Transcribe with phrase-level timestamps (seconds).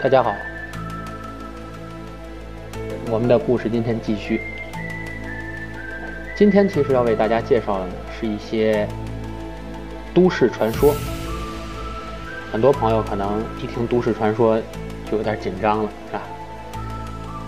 [0.00, 0.32] 大家好，
[3.10, 4.40] 我们的故事今天继续。
[6.36, 8.86] 今天其实要为大家介绍的，是一些
[10.14, 10.94] 都市传说。
[12.52, 14.56] 很多朋友可能一听都市传说
[15.10, 16.22] 就有点紧张了，是吧？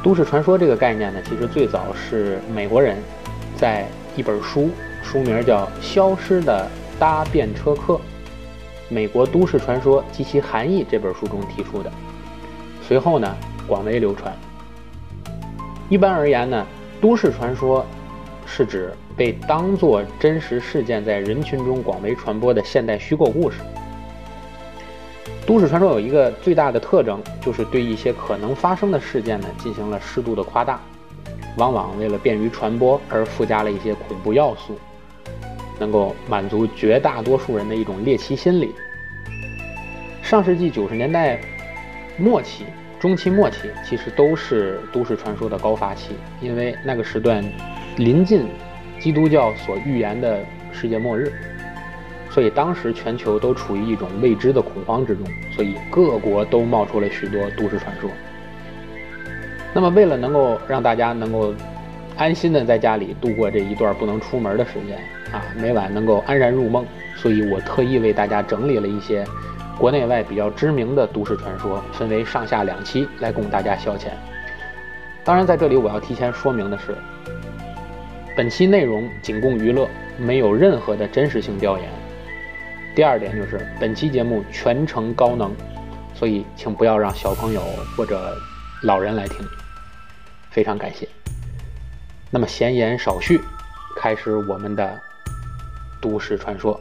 [0.03, 2.97] 都市传说这个概念呢，其实最早是美国人
[3.57, 4.71] 在一本书，
[5.05, 8.01] 书名叫《消失的搭便车客：
[8.89, 11.93] 美国都市传说及其含义》这本书中提出的。
[12.91, 13.37] 随后呢，
[13.69, 14.37] 广为流传。
[15.89, 16.67] 一般而言呢，
[17.01, 17.87] 都市传说
[18.45, 23.59] 是指被当作真实事件在人群中广为传播的现代虚构故事。
[25.47, 30.81] 都市传说有一个最大的特征，就是对一些可能发生的事件呢进行了适度的夸大，
[31.57, 34.77] 往往为了便于传播而附加了一些恐怖要素，
[35.79, 38.75] 能够满足绝大多数人的一种猎奇心理。
[40.25, 41.41] 上世纪九十年代
[42.19, 42.65] 末期。
[43.01, 46.11] 中期末期其实都是都市传说的高发期，
[46.43, 47.43] 因为那个时段
[47.97, 48.47] 临近
[49.01, 50.39] 基督教所预言的
[50.71, 51.33] 世界末日，
[52.29, 55.27] 所以当时全球都处于一种未知的恐慌之中，
[55.57, 58.11] 所以各国都冒出了许多都市传说。
[59.73, 61.55] 那么为了能够让大家能够
[62.19, 64.99] 安心的在家里度过这一段不能出门的时间
[65.33, 66.85] 啊，每晚能够安然入梦，
[67.17, 69.25] 所以我特意为大家整理了一些。
[69.81, 74.11] 国内外比较知名的都市传说分为上下两期来供大家消遣。
[75.25, 76.95] 当然，在这里我要提前说明的是，
[78.37, 81.89] 本期内容仅供娱乐，没有任何的真实性调研。
[82.95, 85.51] 第二点就是本期节目全程高能，
[86.13, 87.63] 所以请不要让小朋友
[87.97, 88.37] 或者
[88.83, 89.39] 老人来听。
[90.51, 91.09] 非常感谢。
[92.31, 93.41] 那么闲言少叙，
[93.97, 95.01] 开始我们的
[96.03, 96.79] 都市传说。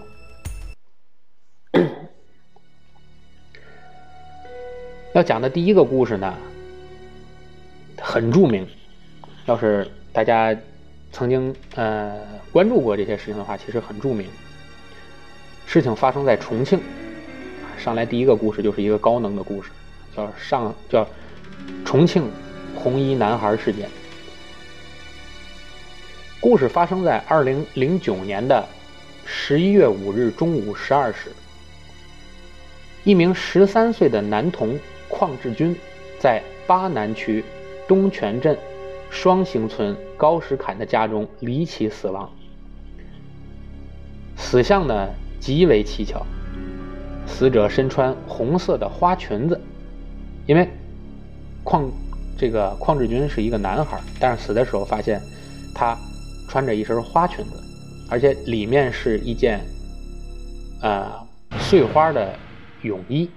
[5.13, 6.35] 要讲的第一个故事呢，
[7.99, 8.67] 很著名。
[9.47, 10.55] 要是大家
[11.11, 12.15] 曾经呃
[12.51, 14.27] 关注过这些事情的话，其实很著名。
[15.65, 16.79] 事情发生在重庆，
[17.75, 19.71] 上来第一个故事就是一个高能的故事，
[20.15, 21.07] 叫上叫
[21.83, 22.29] 重庆
[22.75, 23.89] 红衣男孩事件。
[26.39, 28.63] 故事发生在二零零九年的
[29.25, 31.31] 十一月五日中午十二时，
[33.03, 34.77] 一名十三岁的男童。
[35.09, 35.75] 邝志军
[36.19, 37.43] 在巴南区
[37.87, 38.57] 东泉镇
[39.09, 42.29] 双星村高石坎的家中离奇死亡。
[44.37, 45.09] 死相呢
[45.39, 46.21] 极为蹊跷，
[47.25, 49.59] 死者身穿红色的花裙子，
[50.45, 50.69] 因为
[51.63, 51.91] 邝
[52.37, 55.19] 这个邝志军是一个男孩，但是死的时候发现
[55.75, 55.97] 他
[56.47, 57.51] 穿着一身花裙子，
[58.09, 59.59] 而且里面是一件
[60.81, 61.11] 呃
[61.59, 62.33] 碎花的
[62.83, 63.29] 泳衣。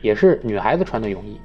[0.00, 1.40] 也是女孩子穿的泳衣，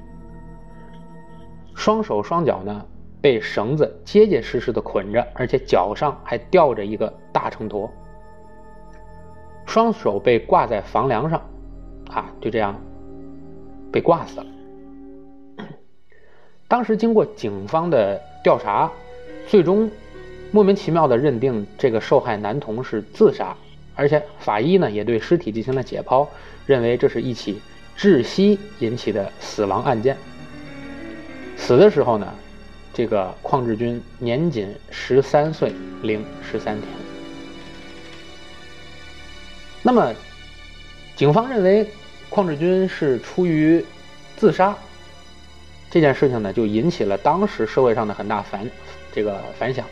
[1.74, 2.84] 双手双脚呢
[3.20, 7.90] 被绳子结结实实的捆着，而且脚上还吊着一个大秤砣，
[9.66, 11.40] 双手被挂在房梁上，
[12.10, 12.80] 啊，就这样
[13.90, 14.46] 被挂死了。
[16.68, 18.90] 当时经过警方的调查，
[19.46, 19.90] 最终
[20.50, 23.56] 莫名其妙的认定这个受害男童是自杀，
[23.94, 26.26] 而且法医呢也对尸体进行了解剖，
[26.66, 27.60] 认为这是一起。
[27.96, 30.16] 窒息引起的死亡案件，
[31.56, 32.34] 死的时候呢，
[32.92, 35.72] 这个邝志军年仅十三岁
[36.02, 36.88] 零十三天。
[39.82, 40.12] 那么，
[41.14, 41.86] 警方认为
[42.30, 43.84] 邝志军是出于
[44.36, 44.76] 自杀，
[45.90, 48.68] 这件事情呢，就引起了当时社会上的很大反
[49.12, 49.86] 这个反响。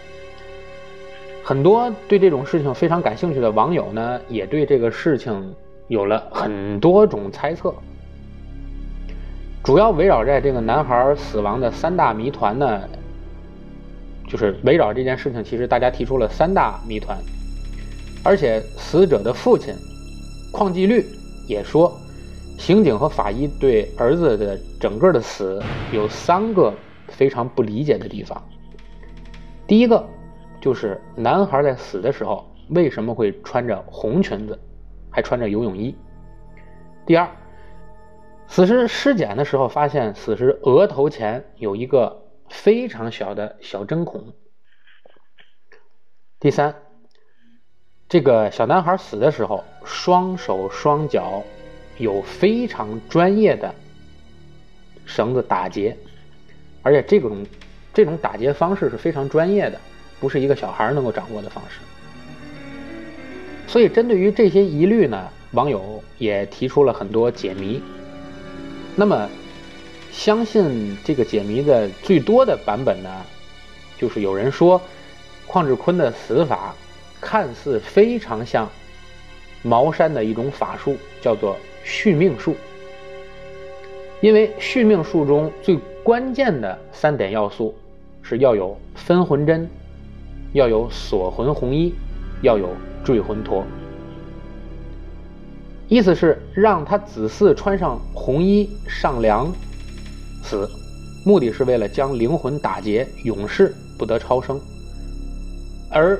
[1.44, 5.54] 很多对这种事情非常感兴趣的网友呢，也对这个事情
[5.88, 7.74] 有了很多种猜测。
[9.62, 12.82] 主要围绕在这个男孩死亡的三大谜团呢，
[14.26, 17.16] 就是围绕这件事情，其实大家提出了三大谜团，
[18.24, 19.72] 而且死者的父亲
[20.52, 21.06] 邝继律
[21.46, 21.92] 也说，
[22.58, 25.62] 刑警和法医对儿子的整个的死
[25.92, 26.74] 有三个
[27.06, 28.42] 非常不理解的地方。
[29.64, 30.04] 第一个
[30.60, 34.58] 就是男孩在死的时候为什么会穿着红裙子，
[35.08, 35.94] 还穿着游泳衣？
[37.06, 37.28] 第二。
[38.54, 44.34] 此时尸检的时候，发现死尸额头前有一个非常小的小针孔。
[46.38, 46.74] 第三，
[48.10, 51.42] 这个小男孩死的时候，双手双脚
[51.96, 53.74] 有非常专业的
[55.06, 55.96] 绳子打结，
[56.82, 57.46] 而且这种
[57.94, 59.80] 这种打结方式是非常专业的，
[60.20, 61.80] 不是一个小孩能够掌握的方式。
[63.66, 67.82] 所以，针对于这些疑虑呢，网友也提出了很多解谜。
[68.94, 69.28] 那么，
[70.10, 73.08] 相信这个解谜的最多的版本呢，
[73.98, 74.80] 就是有人说，
[75.48, 76.74] 邝志坤的死法
[77.20, 78.68] 看似非常像
[79.62, 82.54] 茅山的一种法术，叫做续命术。
[84.20, 87.74] 因为续命术中最关键的三点要素
[88.22, 89.68] 是要有分魂针，
[90.52, 91.94] 要有锁魂红衣，
[92.42, 92.68] 要有
[93.02, 93.64] 坠魂陀。
[95.92, 99.52] 意思是让他子嗣穿上红衣上梁
[100.42, 100.66] 死，
[101.22, 104.58] 目的是为了将灵魂打劫，永世不得超生。
[105.90, 106.18] 而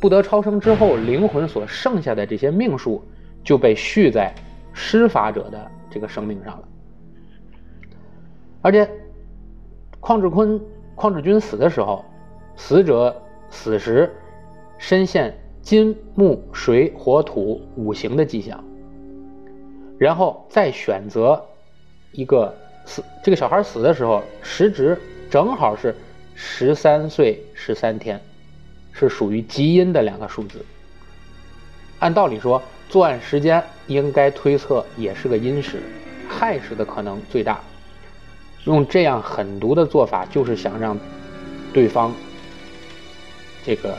[0.00, 3.04] 不得超生之后，灵魂所剩下的这些命数
[3.44, 4.34] 就被续在
[4.72, 6.68] 施法者的这个生命上了。
[8.62, 8.90] 而且，
[10.00, 10.60] 邝志坤、
[10.96, 12.04] 邝志军死的时候，
[12.56, 13.14] 死者
[13.48, 14.12] 死时
[14.76, 15.32] 身现
[15.62, 18.62] 金、木、水、火、土五行的迹象，
[19.98, 21.42] 然后再选择
[22.12, 22.54] 一个
[22.84, 25.00] 死这个小孩死的时候时值
[25.30, 25.94] 正好是
[26.34, 28.20] 十三岁十三天，
[28.92, 30.64] 是属于极阴的两个数字。
[32.00, 35.80] 按道理说，作案时间应该推测也是个阴时，
[36.28, 37.60] 亥时的可能最大。
[38.64, 40.98] 用这样狠毒的做法，就是想让
[41.72, 42.12] 对方
[43.64, 43.94] 这个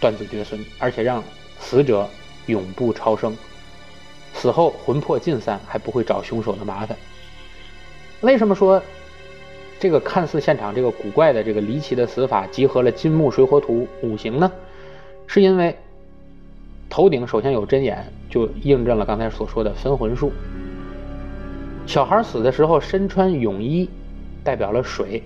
[0.00, 1.22] 断子绝孙，而且让
[1.58, 2.08] 死者
[2.46, 3.36] 永不超生，
[4.34, 6.94] 死后魂魄尽散，还不会找凶手的麻烦。
[8.20, 8.82] 为什么说
[9.78, 14.50] 这个看似现场这个古怪的、这个离奇的死法，集合了金木水火土五行呢？
[15.26, 15.74] 是因为
[16.90, 20.32] 头顶首先有针眼，就印证了刚才所说的分魂术。
[21.86, 23.88] 小孩死的时候身穿泳衣，
[24.42, 25.22] 代表了水。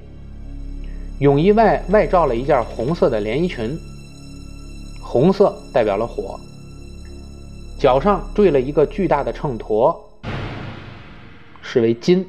[1.20, 3.76] 泳衣外外罩了一件红色的连衣裙，
[5.02, 6.38] 红色代表了火。
[7.78, 9.96] 脚上坠了一个巨大的秤砣，
[11.62, 12.24] 是为金；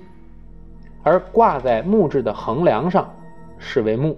[1.01, 3.11] 而挂在木质的横梁上，
[3.57, 4.15] 是为木。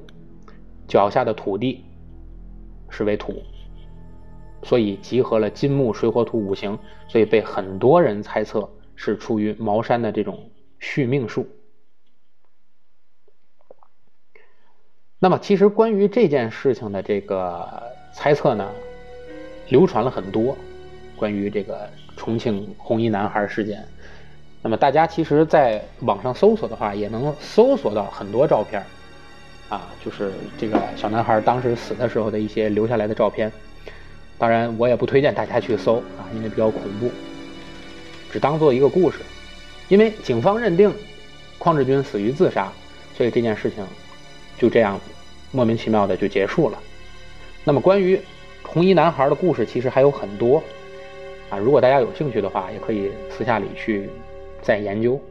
[0.87, 1.85] 脚下的土地
[2.89, 3.41] 是为土，
[4.61, 8.69] 所以集合了金木水火土五行，所以被很多人猜测。
[8.93, 11.47] 是出于茅山的这种续命术。
[15.17, 17.81] 那么，其实关于这件事情的这个
[18.13, 18.69] 猜测呢，
[19.69, 20.55] 流传了很多。
[21.21, 21.87] 关于这个
[22.17, 23.85] 重庆红衣男孩事件，
[24.63, 28.83] 那么大家其实在网上搜索的话，也能搜索到很多照片
[29.69, 33.51] 啊，就是这个小男孩当时死的时候的一些留下来的照片。
[34.39, 37.11] 当然，我也不推荐大家去搜啊，因为比较恐怖。
[38.31, 39.19] 只当做一个故事，
[39.89, 40.91] 因为警方认定
[41.59, 42.73] 邝志军死于自杀，
[43.15, 43.85] 所以这件事情
[44.57, 44.99] 就这样
[45.51, 46.79] 莫名其妙的就结束了。
[47.63, 48.19] 那么关于
[48.63, 50.63] 红衣男孩的故事，其实还有很多
[51.51, 51.59] 啊。
[51.59, 54.09] 如果大家有兴趣的话，也可以私下里去
[54.63, 55.21] 再研究。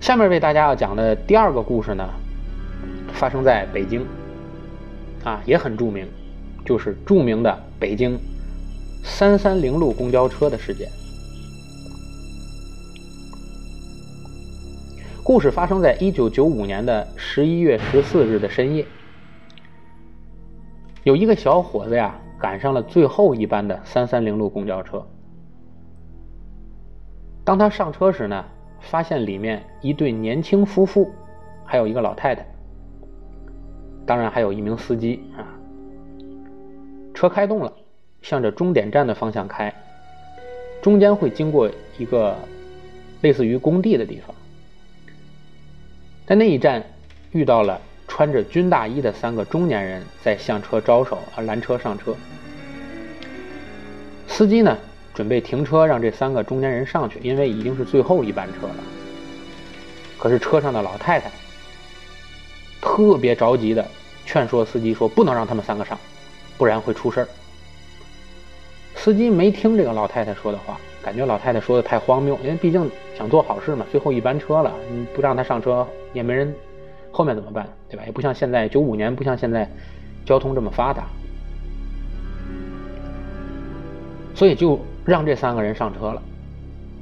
[0.00, 2.08] 下面为大家要讲的第二个故事呢，
[3.12, 4.04] 发生在北京，
[5.22, 6.04] 啊，也很著名，
[6.64, 8.18] 就是著名的北京。
[9.08, 10.90] 三三零路公交车的事件，
[15.22, 18.84] 故事发生在一九九五年的十一月十四日的深夜。
[21.04, 25.06] 有一个小伙子呀，赶上了最后一班的三三零路公交车。
[27.44, 28.44] 当他上车时呢，
[28.80, 31.10] 发现里面一对年轻夫妇，
[31.64, 32.46] 还有一个老太太，
[34.04, 35.44] 当然还有一名司机啊。
[37.14, 37.72] 车开动了。
[38.22, 39.72] 向着终点站的方向开，
[40.82, 42.34] 中间会经过一个
[43.20, 44.34] 类似于工地的地方，
[46.26, 46.82] 在那一站
[47.30, 47.80] 遇到了
[48.16, 52.16] 穿着军大衣的三个中年人在向车招手，而拦车上车。
[54.26, 54.74] 司机呢
[55.12, 58.74] 准备停车让这三个中年人上去，因为已经是最后一班车了。
[60.16, 61.30] 可是车上的老太太
[62.80, 63.86] 特别着急的
[64.24, 65.98] 劝说司机说：“不能让他们三个上，
[66.56, 67.28] 不然会出事儿。”
[68.96, 76.54] 司机没听这个老太太说的话，感觉老太太说的太荒谬，因为毕竟想做好事嘛，最后一班车了，你不让他上车也没人，
[77.16, 78.02] 后面怎么办，对吧？
[78.04, 79.66] 也不像现在九五年，不像现在
[80.26, 81.06] 交通这么发达，
[84.34, 86.20] 所以就让这三个人上车了。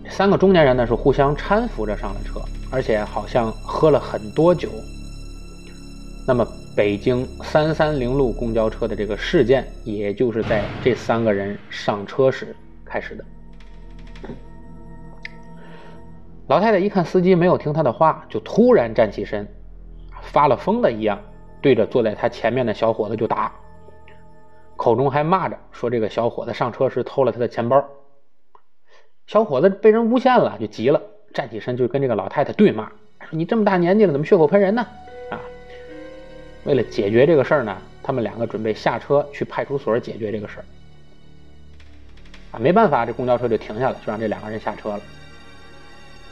[0.09, 2.41] 三个中年人呢是互相搀扶着上了车，
[2.71, 4.69] 而且好像喝了很多酒。
[6.29, 6.47] 那么。
[6.77, 12.49] 北京三三零路公交车的这个事件，也就是在这三个人上车时
[12.85, 13.25] 开始的。
[16.49, 19.47] 老太太一看司机没有听她的话，就突然站起身，
[20.25, 21.21] 发了疯的一样，
[21.61, 23.53] 对着坐在他前面的小伙子就打，
[24.77, 27.85] 口中还骂着说：“这个小伙子上车时偷了他的钱包。”
[29.27, 31.01] 小伙子被人诬陷了，就急了，
[31.33, 32.87] 站起身就跟这个老太太对骂，
[33.21, 34.87] 说你这么大年纪了，怎么血口喷人呢？
[35.31, 35.41] 啊！
[36.65, 40.65] 为了解决这个事儿呢，他们两个准备下车去派出所解决这个事儿。
[42.53, 45.01] 啊，没办法，这公交车就停下了，就让这两个人下车了。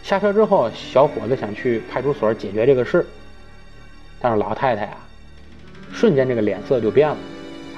[0.02, 3.06] 下车之后，小伙子想去派出所解决这个事，
[4.22, 4.96] 但是老太太啊，
[5.92, 7.16] 瞬间这个脸色就变了。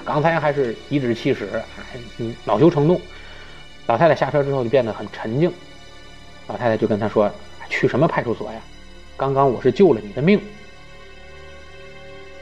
[0.04, 1.98] 刚才还是颐指气使，还
[2.44, 3.00] 恼羞成怒，
[3.86, 5.50] 老太太下车之后就变得很沉静。
[6.46, 7.30] 老太太就跟他说
[7.70, 8.60] ：“去什么派出所呀？
[9.16, 10.38] 刚刚我是救了你的命。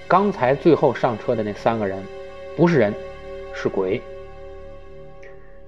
[0.08, 2.02] 刚才最后上车的那三个人，
[2.56, 2.92] 不是人，
[3.54, 4.02] 是鬼。”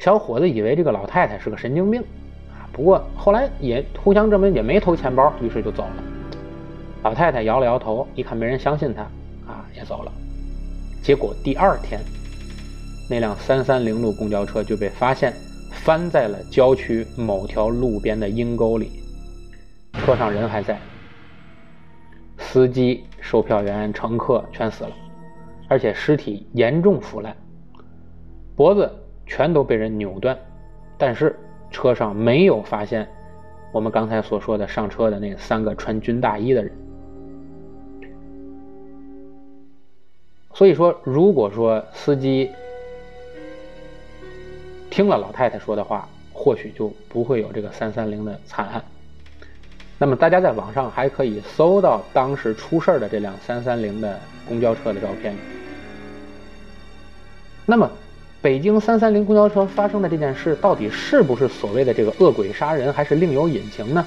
[0.00, 2.00] 小伙子以为这个老太太是个神经病。
[2.50, 6.13] 啊不过后来也互相证明也没偷钱包，于是就走了。
[7.04, 9.02] 老太太摇了摇头，一看没人相信她，
[9.46, 10.12] 啊，也走了。
[11.02, 12.00] 结果第二天，
[13.10, 15.34] 那辆三三零路公交车就被发现
[15.70, 18.90] 翻在了郊区某条路边的阴沟里，
[19.92, 20.80] 车上人还在，
[22.38, 24.90] 司机、售票员、乘客全死了，
[25.68, 27.36] 而且尸体严重腐烂，
[28.56, 28.90] 脖子
[29.26, 30.36] 全都被人扭断，
[30.98, 31.38] 但是。
[31.70, 33.04] 车上没有发现
[33.72, 36.70] 我们刚才所说的上车的那三个穿军大衣的人，
[40.54, 42.50] 所以说，如果说司机
[44.88, 48.82] 听了老太太说的话，或许就不会有这个三三零的惨案。
[49.98, 54.18] 那么，大家在网上还可以搜到当时出事的这辆三三零的
[54.48, 55.36] 公交车的照片。
[57.66, 57.90] 那么。
[58.42, 64.06] 北京三三零公交车发生的这件事，到底是不是所谓的这个恶鬼杀人，还是另有隐情呢？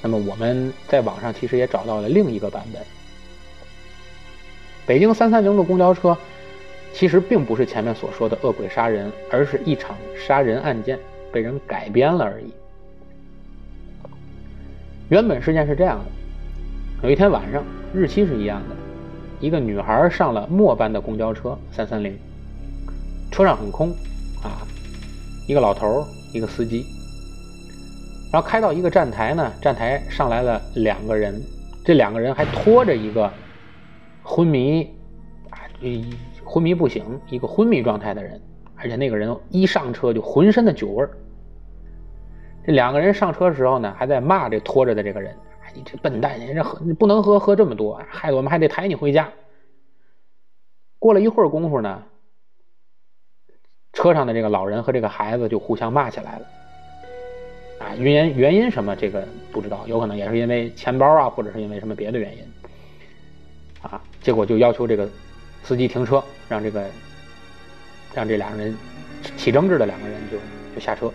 [0.00, 2.82] 那么我们在网上其实也找到了另一个版本。
[4.86, 6.16] 北京三三零路公交车
[6.92, 10.98] 其实并不是前面所说的恶鬼杀人，而是一场杀人案件
[11.32, 12.52] 被人改编了而已。
[15.08, 17.62] 原本事件是这样的：有一天晚上，
[17.94, 18.76] 日期是一样的。
[19.40, 22.16] 一个女孩上了末班的公交车三三零，
[23.30, 23.90] 车上很空，
[24.42, 24.62] 啊，
[25.48, 26.84] 一个老头一个司机，
[28.32, 31.42] 然后开到一个站台呢，站台上来了两个人，
[31.84, 33.30] 这两个人还拖着一个
[34.22, 34.84] 昏迷，
[35.50, 35.58] 啊，
[36.44, 38.40] 昏迷不醒，一个昏迷状态的人，
[38.76, 41.10] 而且那个人一上车就浑身的酒味儿。
[42.64, 45.34] 这两个人上车的时候呢，还在骂这拖着的这个人。
[45.74, 49.32] 你这笨蛋，你这喝你不能喝，喝这么多，害得我们还得抬你回家。
[50.98, 52.02] 过了一会儿功夫呢，
[53.94, 56.46] 车上的这个老人和这个孩子就互相骂起来了。
[57.80, 62.44] 啊，原因原因什么这个不知道，有可能也是因为钱包啊，或者是因为什么别的原因。
[63.82, 65.08] 啊，结果就要求这个
[65.64, 66.84] 司机停车，让这个
[68.14, 68.76] 让这两个人
[69.36, 70.38] 起争执的两个人就
[70.74, 71.12] 就下车，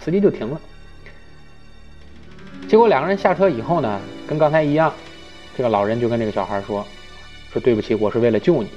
[0.00, 0.60] 司机就停了。
[2.68, 4.92] 结果两个人下车以后呢，跟刚才一样，
[5.56, 6.86] 这个老人就跟这个小孩说
[7.52, 8.68] ：“说对不起，我是为了救你。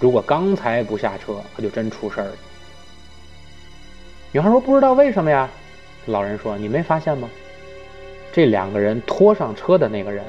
[0.00, 2.36] 如果刚才不下车，可就真出事儿了。”
[4.32, 5.48] 女孩说：“不知道为什么呀？”
[6.06, 7.28] 老人说：“你没发现吗？
[8.32, 10.24] 这两个人拖上车的那个人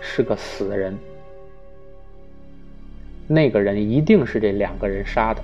[0.00, 0.96] 是个死人，
[3.26, 5.42] 那个人一定是这两个人杀的，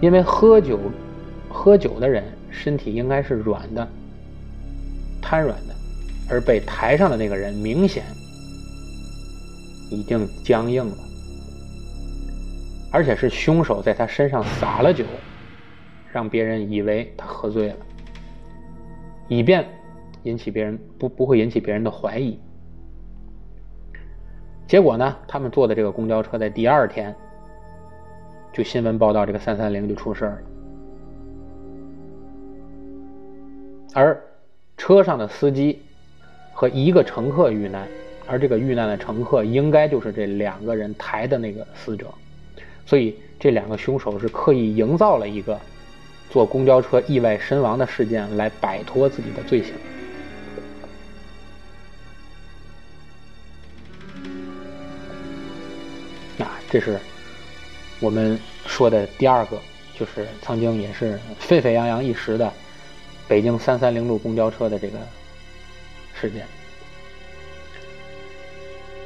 [0.00, 0.78] 因为喝酒，
[1.48, 3.88] 喝酒的人身体应该是软的。”
[5.26, 5.74] 瘫软的，
[6.28, 8.04] 而被抬上的那个人明显
[9.90, 10.96] 已经僵硬了，
[12.92, 15.02] 而且是凶手在他身上撒了酒，
[16.12, 17.76] 让别人以为他喝醉了，
[19.28, 19.64] 以便
[20.24, 22.38] 引起别人不不会引起别人的怀疑。
[24.66, 27.14] 结果呢，他们坐的这个公交车在第二天
[28.52, 30.38] 就新闻报道，这个三三零就出事了，
[33.94, 34.20] 而。
[34.76, 35.80] 车上的司机
[36.52, 37.86] 和一个乘客遇难，
[38.26, 42.06] 而这个遇难的乘客应该就是这两个人抬的那个死者，
[42.84, 45.58] 所以这两个凶手是刻意营造了一个
[46.28, 49.72] 坐公交车意外身亡的事件来摆脱自己的罪行。
[56.70, 56.98] 这是
[58.00, 59.58] 我们说的第二个，
[59.94, 62.52] 就是曾经也是沸沸扬扬一时的。
[63.26, 64.98] 北京三三零路公交车的这个
[66.12, 66.44] 事件。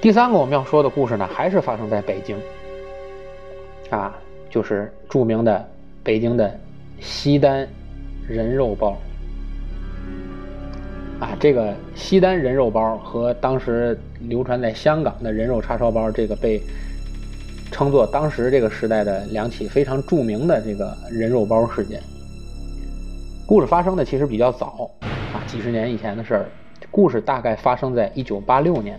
[0.01, 2.37] 第三个我们要说的故事呢，还是发生在北京，
[3.91, 4.13] 啊，
[4.51, 5.69] 就是著名的
[6.03, 6.59] 北京的
[7.01, 7.69] 西单
[8.29, 8.97] 人肉包。
[11.21, 16.61] 啊，这个西单人肉包和当时流传在香港的人肉叉烧包，这个被
[17.71, 22.01] 称作当时这个时代的两起非常著名的这个人肉包事件。
[23.47, 26.49] 故事发生的其实比较早啊，几十年以前的事儿。
[26.91, 28.99] 故事大概发生在一九八六年，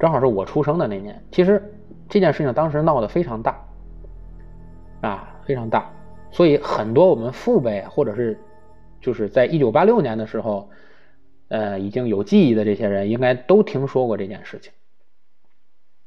[0.00, 1.22] 正好是我出生的那年。
[1.30, 1.62] 其实
[2.08, 3.64] 这件事情当时闹得非常大，
[5.02, 5.88] 啊，非常大，
[6.32, 8.38] 所以很多我们父辈或者是
[9.00, 10.68] 就是在一九八六年的时候，
[11.48, 14.72] 呃，已经有记忆的这些人，应该都听说过这件事情，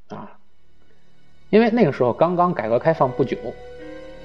[0.08, 0.39] 啊，
[1.50, 3.38] 因为那个时候刚刚改革开放不久，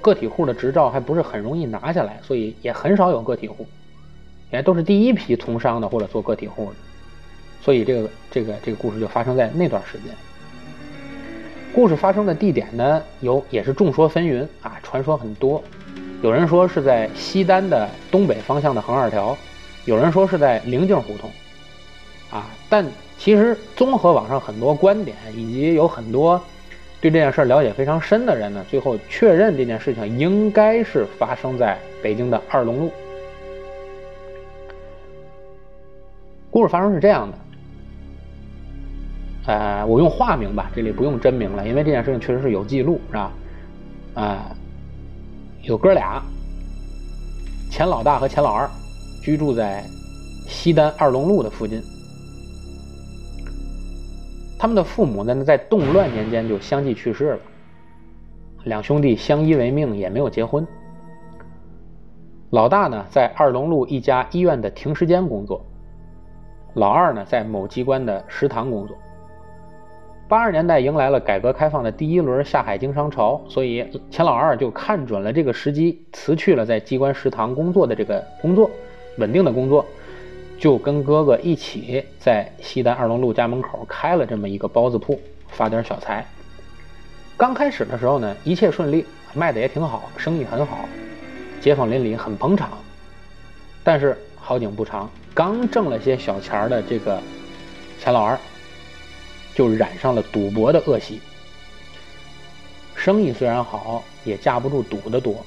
[0.01, 3.67] 个体户的执照还不是很容易拿下来，所以也很少有个体户。
[4.51, 6.77] 也都是第一批从商的或者做个体户的，
[7.61, 10.15] 所以这个这个这个故事就发生在那段时间。
[11.75, 15.61] 故事发生的地点呢，有也是众说纷纭啊，传说很多。
[16.23, 19.37] 有人说是在西单的东北方向的横二条，
[19.87, 21.29] 有人说是在灵境胡同，
[22.31, 22.87] 啊，但
[23.19, 26.41] 其实综合网上很多观点，以及有很多
[27.05, 32.91] 对这件事了解非常深的人呢，最后确认这件事情应该是发生在北京的二龙路。
[36.51, 37.39] 故事发生是这样的，
[39.53, 43.33] 呃，我用化名吧，这里不用真名了，因为这件事情确实是有记录，是吧？
[44.15, 44.57] 啊，
[45.65, 46.23] 有哥俩，
[47.71, 48.67] 钱老大和钱老二，
[49.23, 49.85] 居住在
[50.49, 51.83] 西单二龙路的附近。
[54.65, 57.39] 他们的父母呢，在动乱年间就相继去世了，
[58.65, 60.67] 两兄弟相依为命，也没有结婚。
[62.49, 65.63] 老大呢，在二龙路一家医院的停尸间工作。
[66.73, 68.97] 老二呢，在某机关的食堂工作。
[70.29, 78.71] 八十年代迎来了改革开放的第一轮下海经商潮，所以钱老二就看准了这个时机，辞去了在机关食堂工作的这个工作，
[79.19, 79.85] 稳定的工作，
[80.65, 86.27] 就跟哥哥一起在西单二龙路家门口开了这么一个包子铺，发点小财。
[87.37, 90.89] 刚开始的时候呢，一切顺利，卖的也挺好，生意很好，
[91.61, 92.71] 街坊邻里很捧场。
[93.83, 95.11] 但是好景不长。
[95.35, 97.21] 刚挣了些小钱的这个
[98.01, 98.39] 钱老二，
[99.55, 101.21] 就染上了赌博的恶习。
[102.95, 105.45] 生意虽然好，也架不住赌的多，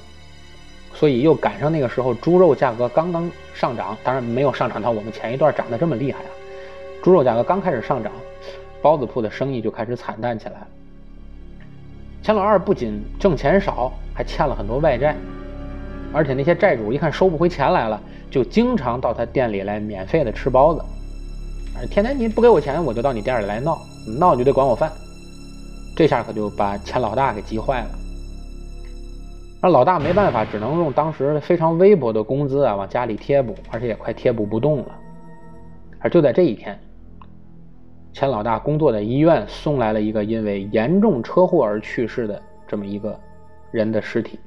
[0.98, 6.30] 所以又赶上那个时候猪肉价格刚刚上涨，当然没有上涨到我们前一段涨得这么厉害啊。
[7.02, 8.10] 猪肉价格刚开始上涨，
[8.82, 10.66] 包子铺的生意就开始惨淡起来了。
[12.20, 15.14] 钱老二不仅挣钱少，还欠了很多外债，
[16.12, 18.00] 而且那些债主一看收不回钱来了。
[18.28, 20.82] 就经常到他店里来免费的吃包子，
[21.88, 23.80] 天天你不给我钱，我就到你店里来闹，
[24.18, 24.92] 闹就得管我饭。
[25.96, 27.97] 这下可就把钱老大给急坏了。
[29.60, 34.98] 那老大没办法，只能用当时非常微薄的工资啊往家里贴补，而且也快贴补不动了。
[35.98, 36.78] 而就在这一天，
[38.12, 43.18] 钱老大工作的医院送来了一个因为严重车祸而去世的这么一个
[43.72, 44.38] 人的尸体。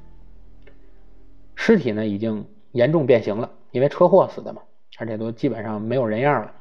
[1.56, 3.50] 尸体呢已经严重变形了。
[3.72, 4.62] 因为车祸死的嘛，
[4.98, 6.52] 而且都基本上没有人样了。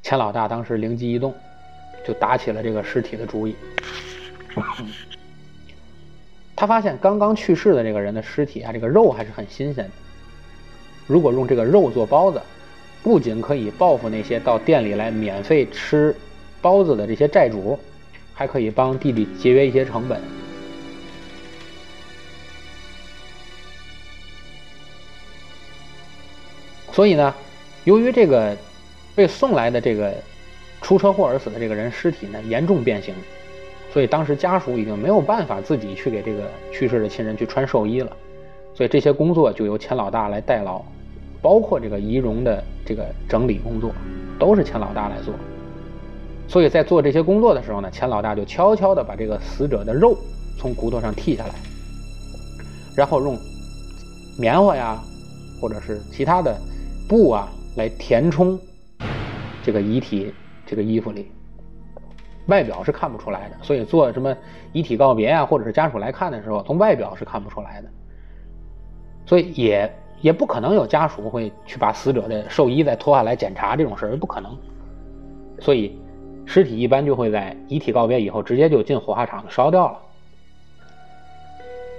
[0.00, 1.34] 钱老大当时灵机一动，
[2.04, 3.56] 就打起了这个尸体的主意。
[6.62, 9.90] 他发现刚刚去世的这个人的尸体啊，这个肉还是很新鲜的。
[11.08, 12.40] 如果用这个肉做包子，
[13.02, 16.14] 不仅可以报复那些到店里来免费吃
[16.60, 17.76] 包子的这些债主，
[18.32, 20.20] 还可以帮弟弟节约一些成本。
[26.92, 27.34] 所以呢，
[27.82, 28.56] 由于这个
[29.16, 30.14] 被送来的这个
[30.80, 33.12] 出车祸而死的这个人尸体呢严重变形，
[33.92, 38.10] 所以当时家属已经没有办法自己去给这个去世的亲人去穿寿衣了，
[38.74, 40.80] 所以这些工作就由钱老大来代劳，
[41.42, 43.92] 包括这个仪容的这个整理工作，
[44.38, 45.34] 都是钱老大来做。
[46.48, 50.16] 所以在做这些工作的时候呢，钱老大就悄悄地把这个死者的肉
[50.58, 51.54] 从骨头上剔下来，
[52.96, 53.38] 然后用
[54.38, 54.98] 棉花呀，
[55.60, 56.56] 或者是其他的。
[57.08, 58.58] 布啊，来填充
[59.62, 60.32] 这个遗体
[60.64, 61.26] 这个衣服里，
[62.46, 63.56] 外表是看不出来的。
[63.62, 64.36] 所以做什么
[64.72, 67.88] 遗体告别啊，或者是家属来看的时候，从外表是看不出来的。
[69.26, 74.56] 所以也也不可能有家属会去把死者的寿衣再脱下来检查这种事儿，不可能。
[75.60, 75.98] 所以
[76.44, 79.98] 尸体一般就会在遗体告别以后，直接就进火化场烧掉了。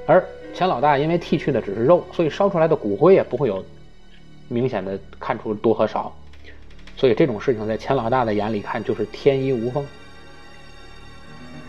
[0.05, 3.63] 而钱老大因为剃去的只是肉，所以烧出来的骨灰也不会有。
[4.49, 6.13] 明显的看出多和少，
[6.97, 9.83] 所以这种事情在钱老大的眼里看就是天衣无缝。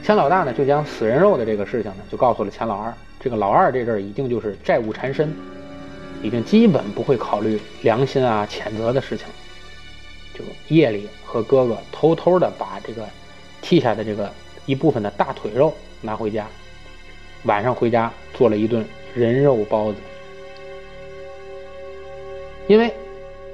[0.04, 5.34] 钱老大呢就将死人肉的这个事情呢就告诉了钱老二，这个老二这阵儿已经就是债务缠身，
[6.22, 9.26] 已经基本不会考虑良心啊谴责的事情，
[10.34, 13.08] 就夜里和哥哥偷偷的把这个
[13.62, 14.30] 剔下的这个
[14.66, 16.46] 一部分的大腿肉拿回家，
[17.44, 19.96] 晚上回家做了一顿人肉包子，
[22.68, 22.92] 因为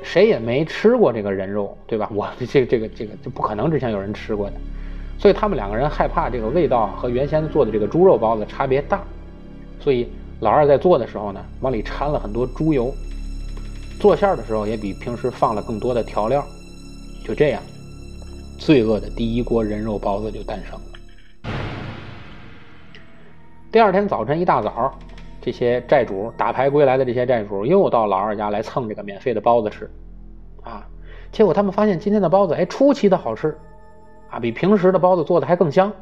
[0.02, 2.10] 谁也没吃过这个人肉，对吧？
[2.12, 4.56] 我这这个这个就不可能之前有人吃过的，
[5.20, 9.02] 所以他们两个人害怕这个味道和原先做的这个猪肉包子差别大，
[9.78, 10.08] 所以
[10.40, 12.90] 老二在做的时候呢，往里掺了很多猪油，
[14.00, 16.42] 做馅儿的时候也比平时放了更多的调料，
[17.22, 17.62] 就这样，
[18.58, 21.50] 罪恶的第一锅人肉包子就诞生了。
[23.70, 24.98] 第二天早晨一大早。
[25.42, 29.90] 这些债主打牌归来的这些债主又到老二家来蹭这个免费的包子吃，
[30.62, 30.86] 啊，
[31.32, 33.56] 结果他们发现今天的包子哎出奇的好吃，
[34.30, 35.92] 啊，比平时的包子做的还更香。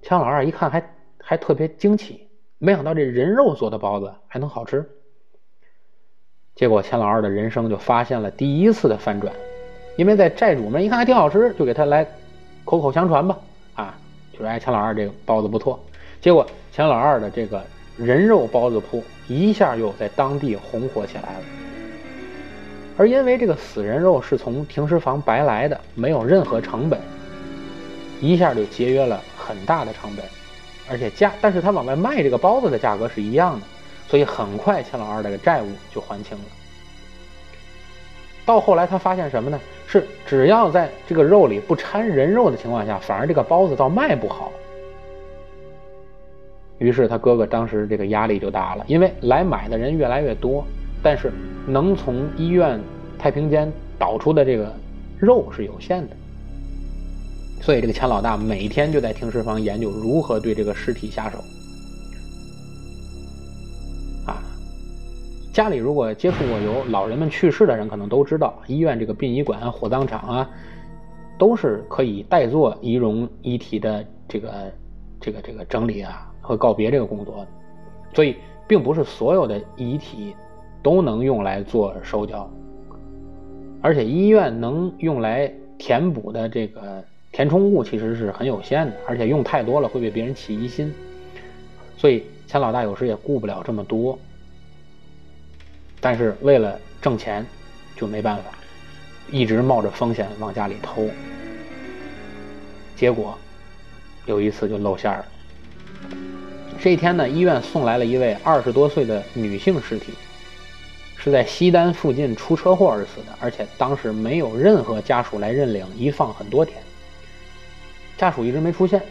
[0.00, 2.28] 钱老二一看还还特别惊奇，
[2.58, 4.88] 没想到这人肉做的包子还能好吃。
[6.54, 9.34] 结果钱老二的人生就发现了第一次的反转，
[9.96, 12.06] 因为在债主们一看还挺好吃，就给他来
[12.64, 13.38] 口口相传吧，
[13.74, 13.98] 啊，
[14.32, 15.78] 就说哎钱老二这个包子不错。
[16.20, 17.62] 结果钱老二的这个。
[17.98, 21.44] 人肉包子铺一下又在当地红火起来了，
[22.96, 26.98] 而因为这个死人肉是从停尸房白来的，没有任何成本，
[28.22, 30.24] 一下就节约了很大的成本，
[30.88, 33.66] 而且价，但是他往外卖这个包子的价格是一样的，
[34.08, 36.44] 所以很快钱老二这个债务就还清了。
[38.46, 39.60] 到后来他发现什么呢？
[39.86, 44.50] 是只要在这个肉里不掺人肉的情况下，反而这个包子倒卖不好。
[46.78, 50.64] 于是他哥哥当时这个压力就大了，因为来买的人越来越多，
[51.02, 51.30] 但是
[51.66, 52.80] 能从医院
[53.18, 54.74] 太平间导出的这个
[55.20, 56.16] 肉是有限的，
[57.62, 61.38] 所以这个钱老大每天就在停尸房研究如何对这个尸体下手。
[64.26, 64.42] 啊，
[65.52, 70.50] 家里如果接触过有老人们去世的人，可能都知道，医院这个殡仪馆、火葬场啊，
[71.38, 74.72] 都是可以代做仪容遗体的这个
[75.20, 76.28] 这个这个整理啊。
[76.44, 77.46] 和告别这个工作，
[78.12, 78.34] 所以
[78.66, 80.34] 并不是所有的遗体
[80.82, 82.50] 都能用来做手脚，
[83.80, 85.48] 而且医院能用来
[85.78, 87.00] 填补的这个
[87.32, 90.94] 填充物其实是很有限的，而且用太多了会被别人起疑心，
[91.96, 94.18] 所以钱老大有时也顾不了这么多，
[95.98, 97.44] 但是为了挣钱
[97.96, 98.44] 就没办法，
[99.30, 101.08] 一直冒着风险往家里偷，
[102.94, 103.36] 结果
[104.26, 105.24] 有一次就露馅了。
[106.80, 110.12] 这一天呢，医院送来了一位二十多岁的女性尸体，
[111.16, 116.82] 是在西单附近出车祸而死的，而且当时没有任何家属来认领，一放很多天，
[118.22, 119.02] 家属一直没出现。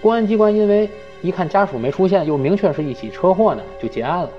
[0.00, 0.88] 公安机关因为
[1.20, 4.30] 一看家属没出现，又明确是一起车祸呢，就结案了，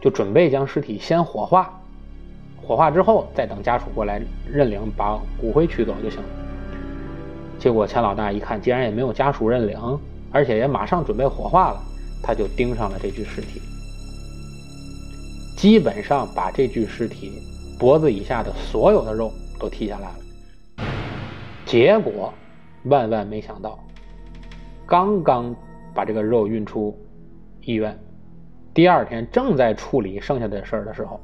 [0.00, 1.72] 就准备将尸体先火化，
[2.60, 4.20] 火化之后再等家属过来
[4.52, 6.18] 认领，把骨灰取走就行。
[7.60, 9.78] 结果钱老大一看，既然也没有家属认领。
[10.32, 11.80] 而且也马上准备火化了，
[12.24, 13.62] 他就盯上了这具尸体，
[15.56, 17.30] 基本上把这具尸体
[17.78, 20.84] 脖子以下的所有的肉都剔下来了。
[21.64, 22.34] 结果
[22.86, 23.78] 万万没想到，
[24.86, 25.54] 刚刚
[25.94, 26.96] 把这个肉运出
[27.62, 27.98] 医院，
[28.74, 31.20] 第二天正在处理剩下的事儿的时候，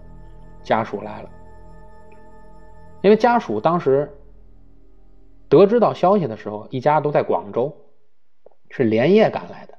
[0.63, 1.31] 家属来了。
[3.01, 4.11] 因为家属当时
[5.49, 7.77] 得知到消息的时候，一家都在广州。
[8.75, 9.75] 是连夜赶来的，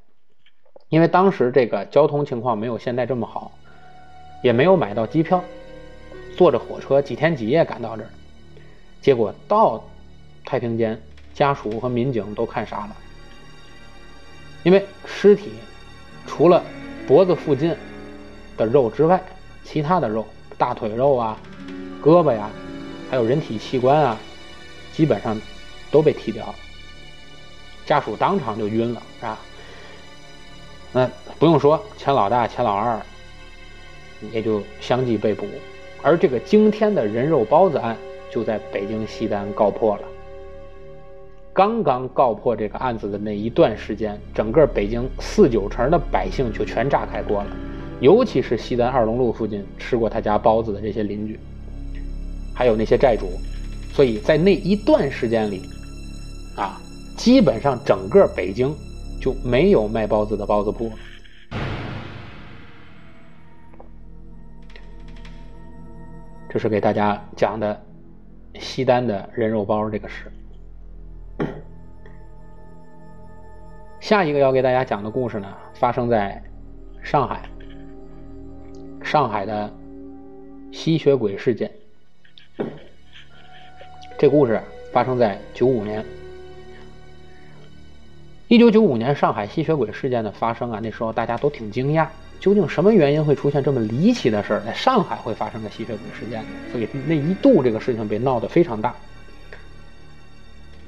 [0.88, 3.52] 因为当时这个交通情况没有现在这么好，
[4.43, 5.43] 也没有买到机票，
[6.38, 8.10] 坐着火车几天几夜赶到这儿，
[9.02, 9.84] 结果到
[10.46, 11.02] 太平间，
[11.34, 12.96] 家属和民警都看傻了，
[14.63, 15.52] 因为尸体
[16.28, 16.63] 除了
[17.08, 17.76] 脖子附近
[18.56, 19.22] 的肉之外，
[19.63, 20.26] 其他的肉，
[20.58, 21.38] 大腿肉啊、
[22.02, 22.50] 胳膊呀，
[23.10, 24.17] 还有人体器官啊，
[24.93, 25.39] 基本上
[25.91, 26.56] 都被剃掉了。
[27.86, 29.38] 家属当场就晕了，是吧？
[30.93, 33.02] 那不用说，钱老大、钱老二
[34.32, 35.48] 也就相继被捕，
[36.02, 37.98] 而这个惊天的人肉包子案
[38.32, 40.04] 就在北京西单告破了。
[41.54, 47.50] 刚刚告破这个案子的那一段时间，整个北京四九城的百姓就全炸开锅了，
[48.02, 51.39] 尤其是西单二龙路附近吃过他家包子的这些邻居，
[52.56, 53.28] 还有那些债主，
[53.94, 55.62] 所以在那一段时间里，
[56.58, 56.80] 啊。
[57.16, 58.76] 基本上整个北京
[59.22, 60.92] 就没有卖包子的包子铺。
[66.50, 67.80] 这是给大家讲的
[68.60, 70.32] 西单的人肉包这个事。
[74.04, 76.44] 下一个要给大家讲的故事呢，发生在
[77.02, 77.50] 上海，
[79.02, 79.74] 上海的
[80.74, 81.72] 吸血鬼事件。
[84.20, 84.62] 这故事
[84.92, 86.04] 发生在九五年。
[88.50, 92.06] 一九九五年上海吸血鬼事件的发生啊，那时候大家都挺惊讶，
[92.42, 96.44] 究竟什么原因会出现这么离奇的事儿，在上海会发生个吸血鬼事件？
[96.74, 98.94] 所以那一度这个事情被闹得非常大。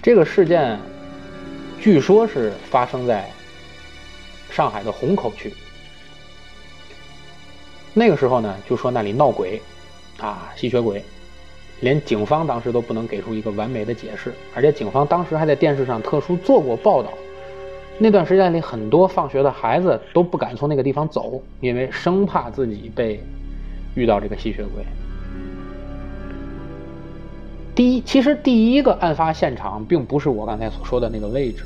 [0.02, 0.78] 这个事件
[1.86, 3.30] 据说是发生在
[4.50, 5.54] 上海的虹口区。
[7.94, 9.62] 那个时候呢，就说那里闹鬼，
[10.18, 11.04] 啊，吸血鬼，
[11.82, 17.14] 连警方当时都不能给出一个完美的解释，而且警方当时还在电视上特殊做过报道。
[18.00, 23.24] 那段时间里，很多放学的孩子都不敢从那个地方走，因为生怕自己被
[23.94, 24.84] 遇到这个吸血鬼。
[27.76, 31.64] 第一，其实第一个案发现场并不是我刚才所说的那个位置，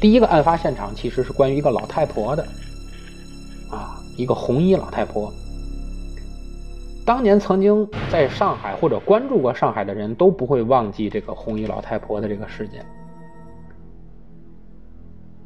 [0.00, 2.42] 第一个案发现场其实是关于一个老太婆的，
[3.70, 5.32] 啊，一个红衣老太婆。
[7.04, 12.84] 当年曾经在上海或者关注过上海的人都不会忘记这个红衣老太婆的这个事件。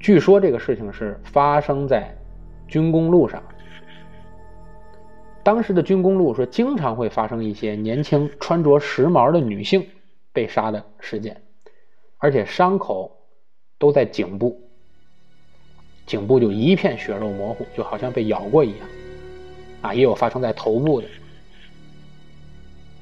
[0.01, 2.13] 据说这个事情是发生在
[2.67, 3.41] 军工路上，
[5.45, 9.87] 当时的军工路说经常会发生一些年轻穿着时髦的女性
[10.33, 11.41] 被杀的事件，
[12.19, 13.17] 而且伤口
[13.83, 14.61] 都在颈部，
[16.07, 18.79] 颈部就一片血肉模糊，就好像被咬过一样，
[19.81, 21.09] 啊，也有发生在头部的。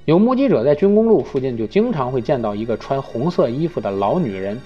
[0.06, 4.58] 有目击者在军工路附近就经常会见到一个穿红色衣服的老女人，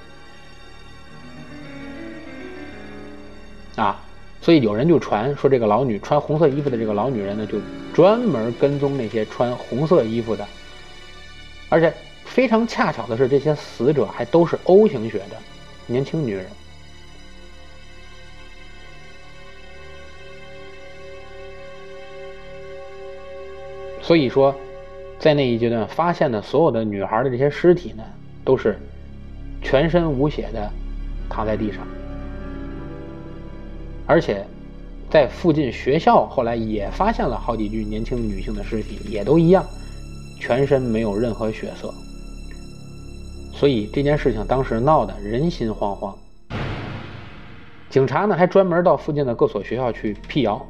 [3.74, 4.00] 啊，
[4.40, 7.59] 所以有人就传说这个老女穿红色衣服的这个老女人呢，就
[7.92, 10.46] 专门跟踪那些穿红色衣服的，
[11.68, 11.92] 而且
[12.24, 15.37] 非常恰巧的是，这些死者还都是 O 型血的
[15.86, 16.46] 年轻女人，
[24.02, 24.54] 所以说。
[25.16, 28.02] 在那一阶段发现的所有的女孩的这些尸体呢，
[28.44, 28.78] 都是
[29.62, 30.70] 全身无血的
[31.30, 31.86] 躺在地上，
[34.04, 34.44] 而且
[35.08, 39.64] 在附近学校后来也发现了好几具年轻女性的尸体，也都一样，
[40.38, 41.94] 全身没有任何血色。
[43.54, 46.12] 所以这件事情当时闹得人心惶惶，
[47.88, 50.66] 警察呢还专门到附近的各所学校去辟谣。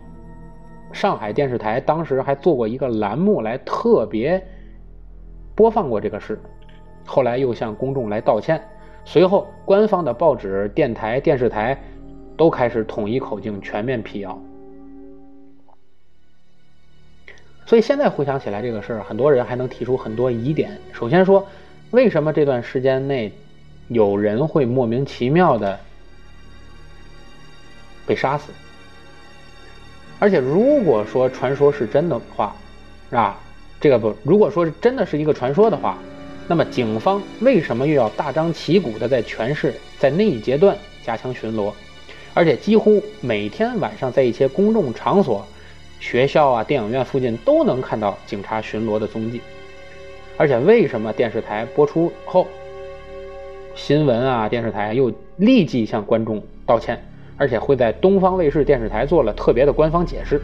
[0.92, 4.47] 上海电视台当时还做过一个栏目来特别
[5.57, 6.38] 播放过这个事，
[7.07, 8.62] 后来又向公众来道歉。
[9.07, 11.77] 随后，官方的报纸、电台、电视台
[12.37, 14.38] 都开始统一口径，全面辟谣。
[17.66, 20.79] 所以现在回想起来这个事儿，很多人还能提出很多疑点。
[20.92, 21.44] 首先说，
[21.95, 23.31] 为什么这段时间内
[23.87, 25.79] 有人会莫名其妙的
[28.05, 28.51] 被杀死？
[30.19, 32.57] 而且，如果说传说是真的话，
[33.11, 33.39] 是吧？
[33.81, 35.97] 这个不，如果说是真的是一个传说的话，
[36.49, 41.73] 那么警方为什么又要大张旗鼓的在全市在那一阶段加强巡逻，
[42.35, 45.47] 而且几乎每天晚上在一些公众场所、
[46.01, 49.41] 学校啊、电影院附近都能看到警察巡逻的踪迹？
[50.37, 52.47] 而且为什么电视台播出后，
[53.75, 57.01] 新闻啊、电视台又立即向观众道歉？
[57.37, 60.40] 而且会在东方卫视电视台做了特别的官方解释。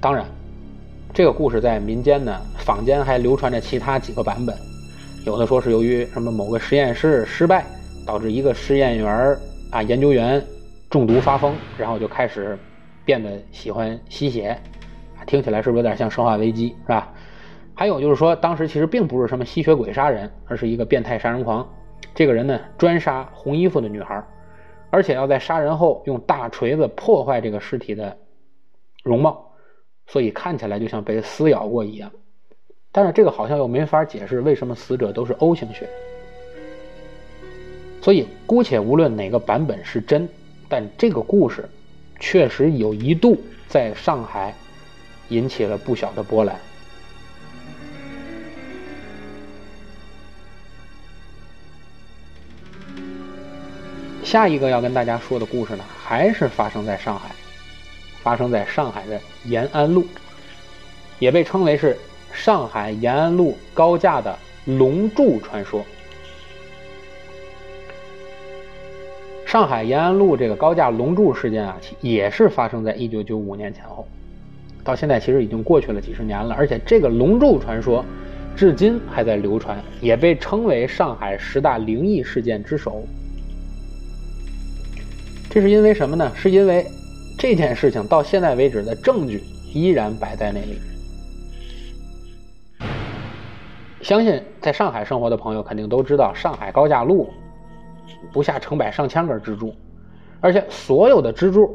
[0.00, 0.24] 当然，
[1.12, 4.56] 这个故事在民间呢，坊间还流传着其他几个版本。
[5.26, 7.66] 有的说是由于什么某个实验室失败，
[8.06, 9.36] 导致一个实验员
[9.70, 10.42] 啊研究员
[10.88, 12.58] 中毒发疯，然后就开始
[13.04, 14.56] 变得喜欢吸血。
[15.26, 17.12] 听起来是不是有点像《生化危机》是吧？
[17.74, 21.68] 还有就是说，当时其实并不是什么吸血鬼杀人，而是一个变态杀人狂。
[22.14, 24.24] 这个人呢，专杀红衣服的女孩，
[24.88, 28.16] 而且要在杀人后用大锤子破坏这个尸体的
[29.02, 29.52] 容貌，
[30.06, 32.10] 所以看起来就像被撕咬过一样。
[32.92, 35.86] 但是这个好像又没法解释为什么死者都是 O 型血。
[38.00, 40.26] 所以姑且无论哪个版本是真，
[40.66, 41.68] 但这个故事
[42.18, 43.36] 确实有一度
[43.68, 44.54] 在上海
[45.28, 46.56] 引起了不小的波澜。
[54.22, 57.30] 下一个要跟大家说的故事呢，还是发生在上海，
[58.22, 60.04] 发生在上海的延安路，
[61.20, 61.96] 也被称为是
[62.32, 65.84] 上海延安路高架的龙柱传说。
[69.46, 74.06] 上海延安路这个高架龙柱事件啊，也是发生在一九九五年前后，
[74.86, 78.04] 到现在其实已经过去了几十年了，而且这个龙柱传说
[78.54, 83.02] 至今还在流传，也被称为上海十大灵异事件之首。
[85.50, 86.30] 这是因为什么呢？
[86.36, 86.86] 是因为
[87.36, 89.42] 这件事情到现在为止的证据
[89.74, 90.78] 依然摆在那里。
[94.02, 97.28] 相信在上海生活的朋友肯定都知道，上海高架路
[98.32, 99.74] 不下成百上千根支柱，
[100.40, 101.74] 而且所有的支柱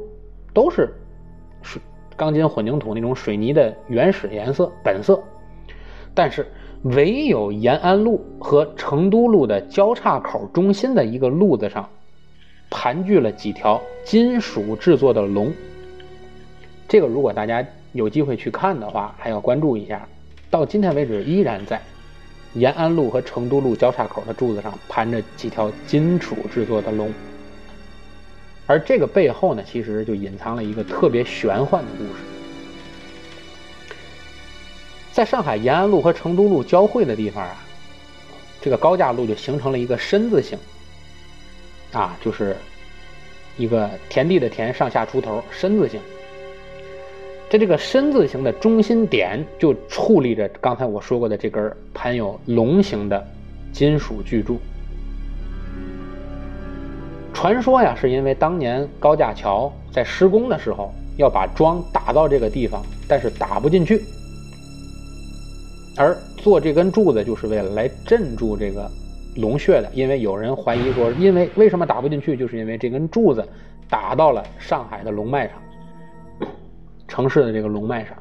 [0.54, 0.90] 都是
[2.22, 5.24] 钢筋混凝土那种水泥的原始颜色本色，
[6.14, 6.46] 但是
[6.84, 11.90] 唯有延安路和成都路的交叉口中心的一个路子上，
[12.70, 15.52] 盘踞了几条金属制作的龙。
[16.88, 20.08] 这个如果大家有机会去看的话，还要关注一下。
[20.52, 21.82] 到今天为止，依然在
[22.54, 27.12] 延安路和成都路交叉口的柱子上盘着几条金属制作的龙，
[28.72, 32.22] 而这个背后呢，其实就隐藏了一个特别玄幻的故事。
[35.12, 37.58] 在上海延安路和成都路交汇的地方啊，
[38.62, 40.58] 这个高架路就形成了一个深字形，
[41.92, 42.56] 啊，就是
[43.58, 46.00] 一个田地的田上下出头深字形。
[47.50, 53.28] 在这个深字形的中心点，就矗立着刚才我说过的这根盘有龙形的
[53.74, 54.58] 金属巨柱。
[57.42, 64.00] 传说呀，是因为当年高架桥在施工的时候要把桩打到这个地方，但是打不进去，
[65.98, 68.88] 而做这根柱子就是为了来镇住这个
[69.38, 69.90] 龙穴的。
[69.92, 73.44] 因为有人怀疑说，因为为什么打不进去，就是因为这根柱子
[73.90, 75.58] 打到了上海的龙脉上。
[77.08, 78.16] 城市的这个龙脉上，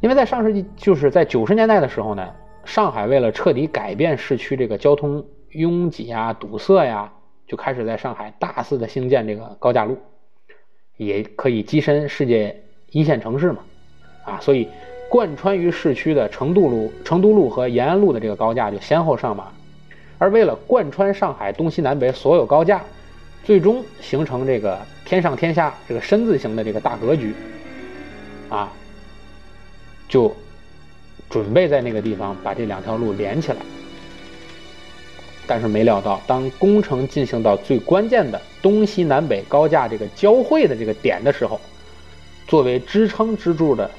[0.00, 2.28] 因为在上世纪，就是在九十年代的时候呢，
[2.64, 7.12] 上海为了彻底改变市区这个交通拥挤啊、堵塞呀，
[7.46, 9.98] 就开始在上海大肆的兴建这个高架路，
[10.96, 13.58] 也可以跻身世界一线城市嘛，
[14.24, 14.68] 啊，所以
[15.08, 19.52] 贯穿于市区的成都路、成都路和延安路的这个高架就先后上马，
[20.18, 22.82] 而为了贯穿上海东西南北所有高架。
[23.44, 27.34] 最终形成这个天上天下这个深字形的这个大格局，
[28.48, 28.72] 啊，
[30.08, 30.32] 就
[31.28, 33.58] 准备在那个地方把这两条路连起来。
[35.52, 41.60] 但是没料到，当工程进行到最关键的东西南北高架这个交汇的这个点的时候，
[42.48, 43.90] 作为支撑支柱的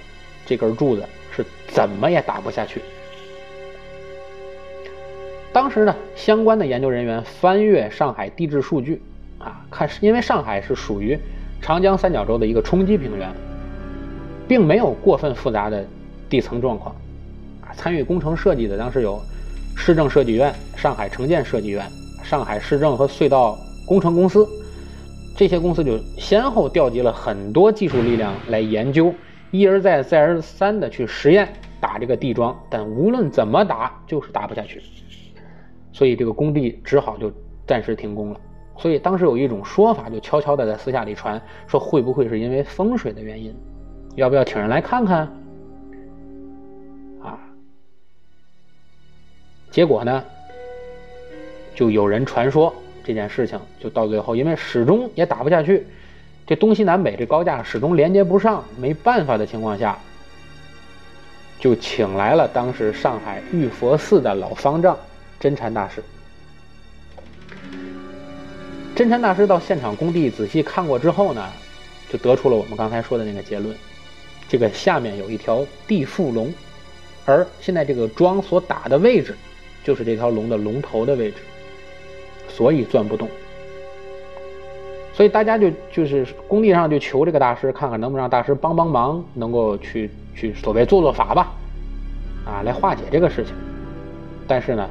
[0.47, 2.81] 这根柱子是怎么也打不下去。
[5.51, 8.99] 当时呢，相关的研究人员翻阅上海地质数据。
[9.37, 11.15] 啊，看，因为上海是属于
[11.61, 13.31] 长江三角洲的一个冲积平原，
[14.47, 15.85] 并没有过分复杂的
[16.27, 16.95] 地层状况。
[17.61, 19.21] 啊，参与工程设计的当时有
[19.75, 21.85] 市政设计院、上海城建设计院、
[22.23, 24.47] 上海市政和隧道工程公司，
[25.35, 29.13] 这些公司就先后调集了很多技术力量来研究，
[29.51, 34.81] 一而再、再而三的去实验打这个地桩，但无论怎么打，就是打不下去，
[35.91, 37.31] 所以这个工地只好就
[37.67, 38.39] 暂时停工了。
[38.77, 43.53] 所以当时有一种说法，就悄悄的在私下里传，说会不会是因为风水的原因？
[44.15, 45.27] 要不要请人来看看？
[49.73, 50.23] 结果呢，
[51.73, 55.87] 就有人传说这件事情，就到最后，因为始终也打不下去，
[56.45, 59.97] 这东西南北这高架始终连接不上，没办法的情况下，
[61.59, 64.95] 就请来了当时上海玉佛寺的老方丈
[65.39, 66.03] 真禅大师。
[68.95, 71.49] 真禅大师到现场工地仔细看过之后呢，
[72.11, 73.75] 就得出了我们刚才说的那个结论：
[74.47, 76.53] 这个下面有一条地缚龙，
[77.25, 79.35] 而现在这个桩所打的位置，
[79.83, 81.37] 就是这条龙的龙头的位置，
[82.47, 83.27] 所以钻不动。
[85.13, 91.51] 所以大家就就是工地上就求这个大师，看看能不能让大师帮帮忙，能够去去所谓做做法吧，
[92.45, 93.53] 啊，来化解这个事情。
[94.47, 94.89] 但是呢，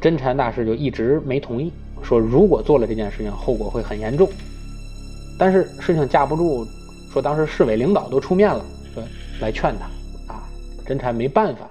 [0.00, 1.72] 真禅大师就一直没同意。
[2.02, 4.28] 说如果做了这件事情，后果会很严重。
[5.38, 6.66] 但是事情架不住，
[7.10, 8.62] 说当时市委领导都出面了，
[8.92, 9.02] 说
[9.40, 10.42] 来劝他，啊，
[10.86, 11.70] 真禅没办法，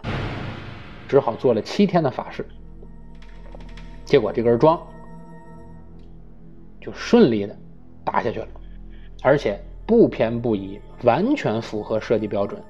[1.11, 2.47] 只好做了七天的法事。
[4.05, 4.81] 结果这根桩
[6.79, 7.53] 就顺利的
[8.05, 8.47] 打下去了，
[9.21, 12.63] 而且不偏不倚，完全符合设计标准。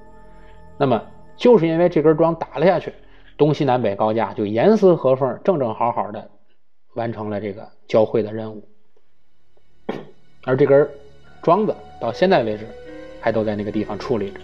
[0.76, 1.00] 那么
[1.36, 2.92] 就是因为这根桩打了下去，
[3.36, 6.28] 东西南北高架就严丝合缝、正正好好的。
[6.94, 8.68] 完成了这个交汇的任务，
[10.44, 10.88] 而这根
[11.42, 12.66] 桩子到现在为止
[13.20, 14.40] 还都在那个地方矗立着。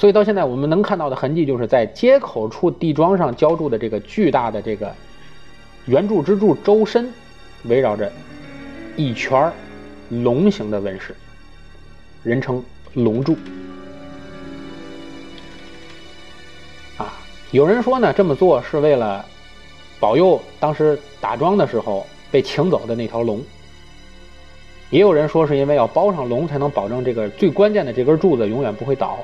[0.00, 4.90] 所以到现在我们能看到的痕迹，就是在接口处地桩上浇筑的这个巨大的这个
[5.84, 7.12] 圆柱支柱周身，
[7.64, 8.10] 围绕着
[8.96, 9.52] 一圈
[10.08, 11.14] 龙形的纹饰，
[12.22, 13.36] 人称龙柱。
[16.96, 17.12] 啊，
[17.50, 19.22] 有人说呢，这么做是为了。
[20.00, 23.38] 保佑当时打桩的时候被请走的那条龙，
[24.88, 29.18] 也有人说是因为要包上龙才能保证这个最关键的这根柱子永远不会倒。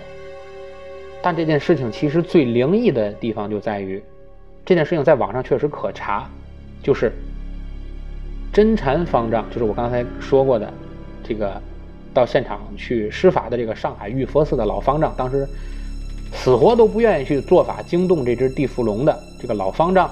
[1.26, 4.00] 但这件事情其实最灵异的地方就在于，
[4.64, 6.30] 这件事情在网上确实可查，
[6.84, 7.10] 就是
[8.52, 10.72] 真禅方丈，就是我刚才说过的
[11.24, 11.60] 这个
[12.14, 15.44] 到现场去施法的这个上海玉佛寺的老方丈，当时
[16.32, 20.08] 死活都不愿意去做法惊动这只地缚龙的这个老方丈，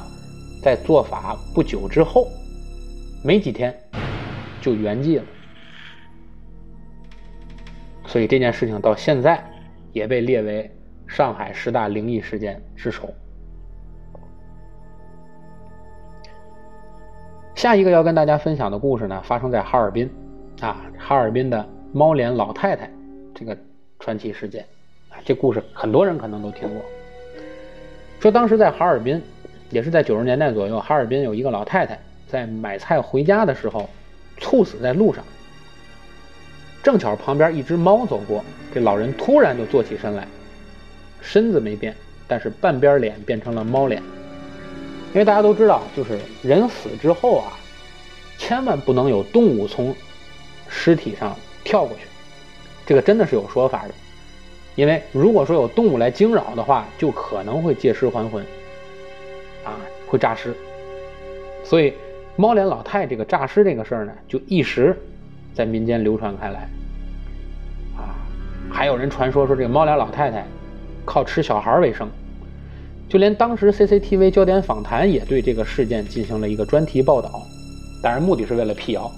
[0.64, 2.26] 在做法不久之后，
[3.22, 3.72] 没几天
[4.60, 5.22] 就圆寂了。
[8.04, 9.40] 所以这件事情到现在
[9.92, 10.68] 也被列为
[11.06, 13.08] 上海十大灵异事件之首。
[17.54, 20.10] 下一个要跟大家分享的故事呢，发生在哈尔滨，
[20.60, 22.90] 啊，哈尔滨的猫脸老太太
[23.34, 23.56] 这个
[24.00, 24.66] 传奇事件，
[25.24, 26.82] 这故事很多人可能都听过。
[28.20, 29.22] 说当时在哈尔滨，
[29.70, 33.88] 也是在九十年代左右，哈尔滨有一个老太太在买菜回家的时候，
[34.36, 35.24] 猝死在路上。
[36.82, 38.44] 正巧旁边一只猫走过，
[38.74, 40.26] 这老人突然就坐起身来，
[41.24, 41.96] 身子没变，
[42.28, 44.00] 但是半边脸变成了猫脸。
[45.14, 47.56] 因为大家都知道，就是人死之后啊，
[48.38, 49.92] 千万不能有动物从
[50.68, 52.02] 尸体上跳过去，
[52.84, 53.94] 这个真的是有说法的。
[54.76, 58.44] 因为如果说有动物来惊扰的话，就可能会借尸还魂，
[59.64, 60.54] 啊，会诈尸。
[61.64, 61.94] 所以
[62.36, 64.96] 猫脸老太这个诈尸这个事儿呢，就一时。
[65.54, 66.68] 在民间流传开来，
[67.96, 68.18] 啊，
[68.72, 70.44] 还有人传说说这个猫脸老太太
[71.04, 72.08] 靠吃小孩为生，
[73.08, 77.42] 就连当时 CCTV 焦点访谈也对这个事件进行了一个专题报道，
[78.02, 79.10] 当然目的是为了辟谣。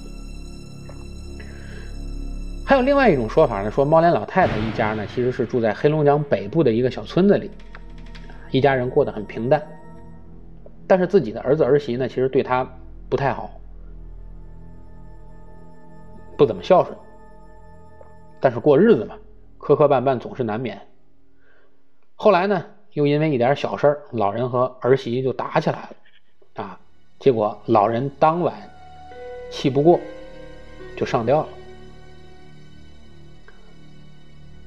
[2.64, 7.50] 还有另外一种说法呢，说猫脸老太太一家呢其实是住在黑龙江北部的一个小村子里，
[8.50, 9.62] 一家人过得很平淡，
[10.86, 12.68] 但是自己的儿子儿媳呢其实对她
[13.08, 13.50] 不太好。
[16.36, 16.94] 不怎么孝顺，
[18.40, 19.14] 但是过日子嘛，
[19.58, 20.78] 磕磕绊绊总是难免。
[22.16, 22.64] 后来呢，
[22.94, 25.78] 又因为一点小事老人和儿媳就打起来
[26.54, 26.80] 了，啊，
[27.20, 28.54] 结果老人当晚
[29.50, 30.00] 气不过，
[30.96, 31.48] 就上吊了。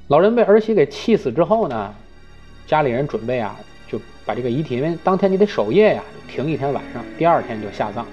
[0.08, 1.94] 老人被儿媳给气死之后呢，
[2.68, 8.06] 家里人准备啊，就把这个遗体，因为当天你得守夜呀，停一天晚上，第二天就下葬。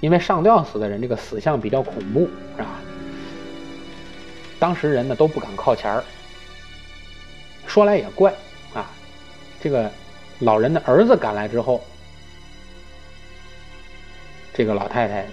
[0.00, 2.80] 因为上吊死的人，这个死相比较恐怖，是吧？
[4.60, 6.04] 当时人呢都不敢靠前儿。
[7.66, 8.32] 说来也怪
[8.74, 8.90] 啊，
[9.60, 9.90] 这个
[10.40, 11.80] 老人的儿子赶来之后，
[14.52, 15.26] 这个老太太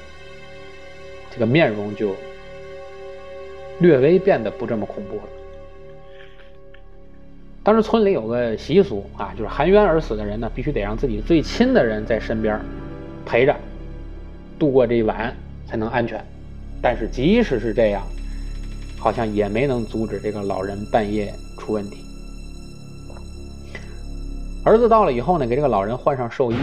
[1.31, 2.15] 这个面容就
[3.79, 5.23] 略微变得不这么恐怖了。
[7.61, 12.59] 当时村里有个习俗啊，就是含冤而死的人呢，必须得让自己最亲的人在身边
[13.25, 13.55] 陪着。
[14.57, 15.35] 度过这一晚
[15.67, 16.23] 才能安全，
[16.81, 18.01] 但是即使是这样，
[18.97, 21.97] 好像也没能阻止这个老人半夜出问题。
[24.65, 26.55] 儿子到了以后呢，给这个老人换上寿衣，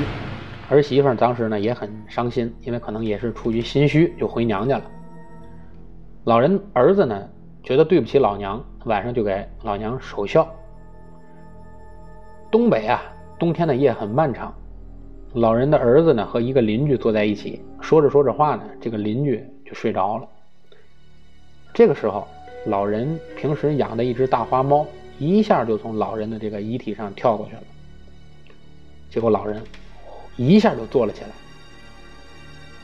[0.69, 4.85] 儿媳妇当时呢也很伤心，因为可能也是出于心虚，就回娘家了。
[6.25, 7.27] 老人儿子呢
[7.63, 10.47] 觉得对不起老娘，晚上就给老娘守孝。
[12.51, 13.03] 东北啊，
[13.39, 14.55] 冬天的夜很漫长。
[15.33, 20.29] 老人的儿子呢和一个邻居坐在一起，说着说着话呢，这个邻居就睡着了。
[21.73, 22.29] 这个时候，
[22.67, 24.87] 老人平时养的一只大花猫
[25.19, 27.63] 一下就从老人的这个遗体上跳过去了。
[29.11, 29.63] 结果老人
[30.37, 31.29] 一下就坐了起来，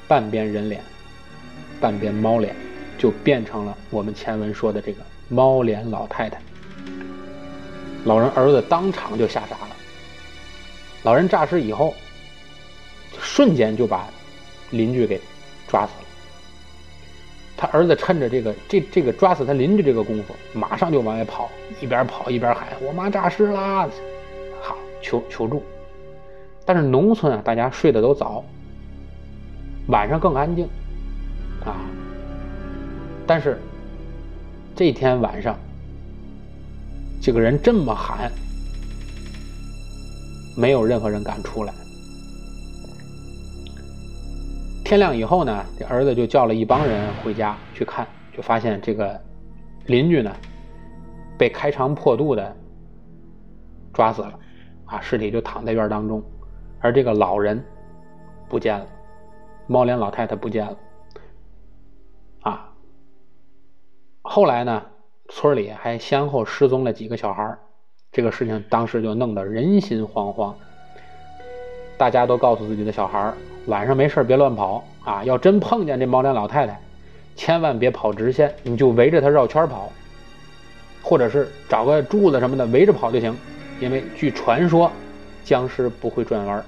[0.09, 0.83] 半边人脸，
[1.81, 2.55] 半边猫脸，
[2.99, 6.41] 就变成了我们前文说的这个猫脸老太太。
[8.05, 9.77] 老人儿子当场就吓傻了。
[11.03, 11.95] 老人诈尸以后。
[13.21, 14.09] 瞬间就把
[14.71, 15.21] 邻居给
[15.69, 16.07] 抓死了。
[17.57, 21.49] 他儿子趁着这个这这个抓死他邻居这个功夫，马上就往外跑，
[21.81, 23.87] 一边跑一边喊：“我妈诈尸啦！”
[24.61, 25.63] 好求求助。
[26.65, 28.45] 但是农村啊，大家睡得都早，
[29.89, 30.69] 晚上更安静
[31.65, 31.77] 啊。
[33.27, 33.59] 但是
[34.75, 35.59] 这天晚上，
[37.21, 38.31] 这个人这么喊，
[40.57, 41.73] 没有任何人敢出来。
[44.85, 48.07] 天亮以后呢，这儿子就叫了一帮人回家去看，
[48.37, 49.19] 就发现这个
[49.87, 50.31] 邻居呢
[51.39, 52.55] 被开肠破肚的
[53.93, 54.39] 抓死了，
[54.85, 56.23] 啊，尸体就躺在院当中，
[56.83, 57.65] 而这个老人
[58.49, 58.87] 不见了，
[59.67, 60.77] 猫脸老太太不见了，
[62.43, 62.69] 啊，
[64.21, 64.83] 后来呢，
[65.29, 67.57] 村里还先后失踪了几个小孩
[68.11, 70.53] 这个事情当时就弄得人心惶惶，
[71.97, 73.33] 大家都告诉自己的小孩
[73.69, 75.25] 晚上没事别乱跑啊！
[75.25, 76.81] 要真碰见这猫脸老太太，
[77.37, 79.91] 千万别跑直线，你就围着她绕圈跑。
[81.05, 83.37] 或者是找个柱子什么的围着跑就行，
[83.81, 84.91] 因为据传说，
[85.45, 86.65] 僵尸不会转弯。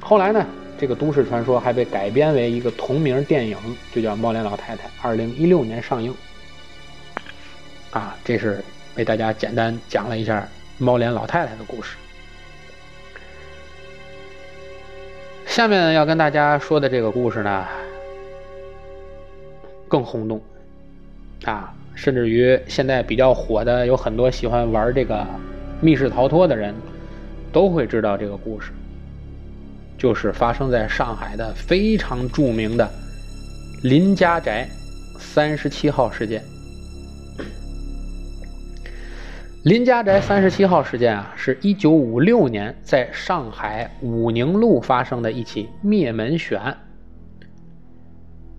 [0.00, 0.44] 后来呢，
[0.78, 3.56] 这个都市传说还被改编为一个同名电影，
[3.92, 6.14] 就叫《猫脸老太太》，二零一六年上映。
[7.90, 8.62] 啊，这是
[8.96, 10.46] 为大家简单讲了一下
[10.78, 11.96] 猫脸老太太的故事。
[15.46, 17.66] 下面要跟大家说的这个故事呢，
[19.86, 20.40] 更轰动
[21.44, 21.72] 啊！
[21.94, 25.24] 甚至于现在比较火的，有很多喜欢玩这个
[25.80, 26.74] 密室逃脱的人，
[27.54, 28.72] 都会知道这个故事，
[29.96, 32.90] 就是发生在上海的非常著名的
[33.84, 34.68] 林家宅
[35.20, 36.42] 三十七号事件。
[39.62, 46.76] 林家宅三十七号事件啊，是一九五六年在上海武宁路发生的一起灭门血案。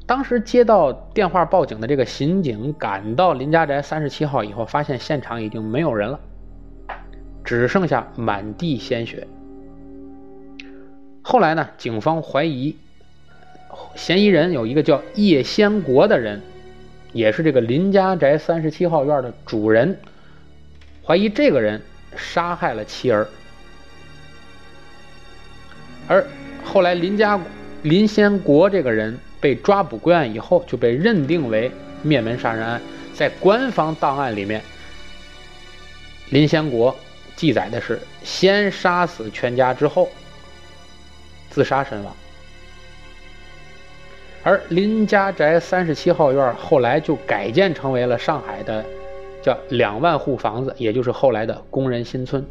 [0.07, 6.19] 当时接到电话报警的这个刑警赶到林家宅三十七号以后，发现现场已经没有人了，
[7.45, 9.27] 只剩下满地鲜血。
[11.21, 12.75] 后来呢，警方怀疑
[13.95, 16.41] 嫌疑人有一个叫叶先国的人，
[17.13, 19.97] 也是这个林家宅三十七号院的主人。
[21.03, 21.81] 怀疑这个人
[22.17, 23.27] 杀害了妻儿，
[26.07, 26.25] 而
[26.63, 27.39] 后来林家
[27.83, 31.71] 林先国这个人被抓捕归案以后，就被认定为
[32.01, 32.81] 灭门杀人案。
[33.13, 34.61] 在官方档案里面，
[36.31, 36.95] 林先国
[37.35, 40.09] 记载的是先杀死全家之后
[41.49, 42.15] 自杀身亡，
[44.43, 48.85] 而林家宅三十七号院后来就改建成为了上海的。
[49.43, 52.43] 叫两万户房子，也就是后来的工人新村，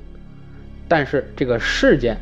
[0.86, 2.16] 但是这个事件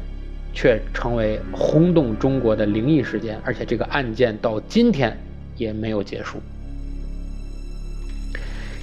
[0.55, 5.15] 却成为轰动中国的灵异事件，而且这个案件到今天
[5.59, 6.41] 也没有结束。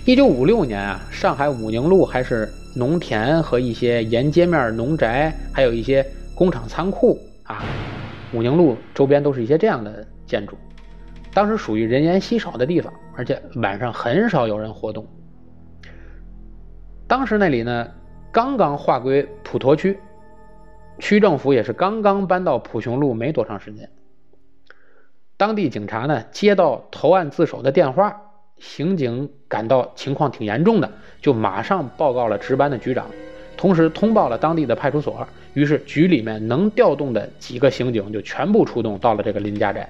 [0.05, 6.05] 一九五六年啊，上海武宁路还是农田和一些沿街面农宅，还有一些
[6.35, 7.63] 工厂仓库啊，
[8.33, 10.55] 武宁路周边都是一些这样的建筑，
[11.33, 15.05] 当时属于人烟稀少的地方，而且晚上很少有人活动。
[17.07, 17.89] 当时那里呢，
[18.31, 19.99] 刚刚划归普陀区，
[20.99, 23.89] 区政府也是刚刚搬到普雄路没多长时间。
[25.37, 28.28] 当地警察呢接到投案自首的电话，
[28.59, 30.91] 刑警感到情况挺严重的，
[31.21, 33.05] 就马上报告了值班的局长，
[33.57, 35.27] 同时通报了当地的派出所。
[35.53, 39.89] 于是局里面能调动的几个刑警就全部出动到了这个林家宅。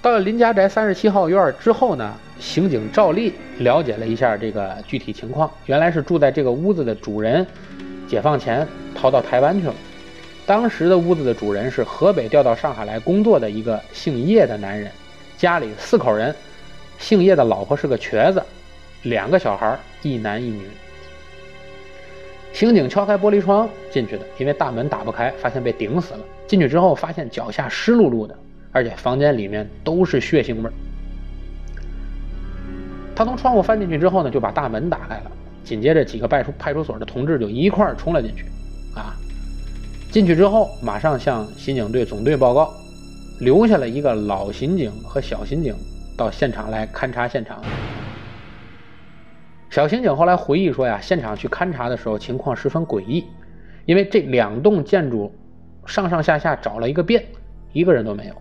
[0.00, 5.50] 到了林家宅三十七号院之后呢，刑警照例了解了一下这个具体情况。
[5.66, 7.46] 原来是住在这个屋子的主人，
[8.08, 9.74] 解放前逃到台湾去了。
[10.46, 14.90] 当时的屋子的主人是河北调到上海来工作的一个姓叶的男人，
[15.36, 16.34] 家里四口人，
[16.98, 18.42] 姓叶的老婆是个瘸子，
[19.02, 20.62] 两个小孩，一男一女。
[22.52, 26.20] 刑警敲开玻璃窗进去的，因为大门打不开，发现被顶死了。
[26.46, 28.36] 进去之后发现脚下湿漉漉的。
[28.72, 30.72] 而且房间里面都是血腥味儿。
[33.14, 35.32] 他从窗户翻进去之后呢，就把大门打开了。
[35.64, 38.44] 紧接着，几个派出派出所的同志就一块儿冲了进去。
[38.94, 39.16] 啊，
[40.12, 42.70] 进去之后，马上向刑警队总队报告，
[43.40, 45.74] 留下了一个老刑警和小刑警
[46.16, 47.62] 到现场来勘察现场。
[49.68, 53.26] 小刑警后来回忆说呀，现场去勘察的时候，情况十分诡异，
[53.84, 55.34] 因为这两栋建筑
[55.84, 57.24] 上上下下找了一个遍，
[57.72, 58.34] 一个人都没有。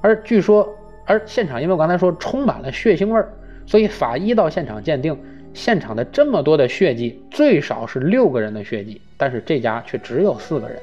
[0.00, 0.72] 而据说，
[1.06, 3.28] 而现场因为我刚才说充满了血腥味儿，
[3.66, 5.18] 所以法医到现场鉴定，
[5.52, 10.78] 现场的这么多的血迹，最少是六个人的血迹，但是这家却只有四个人。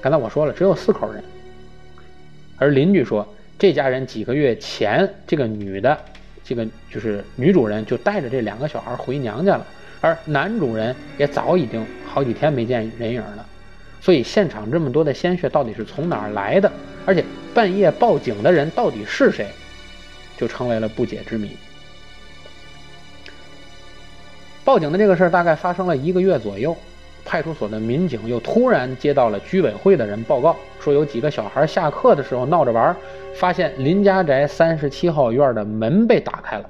[0.00, 1.22] 刚才我说了，只有四口人。
[2.58, 3.26] 而邻居说，
[3.62, 5.96] 这家人几个月前，这个女的，
[6.42, 9.64] 这个就是女主人，就带着这两个小孩回娘家了，
[10.00, 13.46] 而男主人也早已经好几天没见人影了。
[14.00, 16.72] 所以现场这么多的鲜血到底是从哪儿来的？
[17.06, 19.46] 而且半夜报警的人到底是谁，
[20.36, 21.56] 就成为了不解之谜。
[24.64, 26.76] 报警的这个事儿大概发生了一个月左右，
[27.24, 32.94] 派出所的民警又突然接到了居委会的人报告，说有几个小孩下课的时候闹着玩，
[33.34, 36.68] 发现林家宅三十七号院的门被打开了。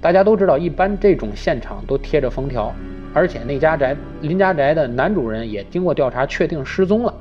[0.00, 2.74] 大家都知道，一般这种现场都贴着封条。
[3.14, 7.12] 而且那家宅林家宅的男主人也经过调查确定失踪了，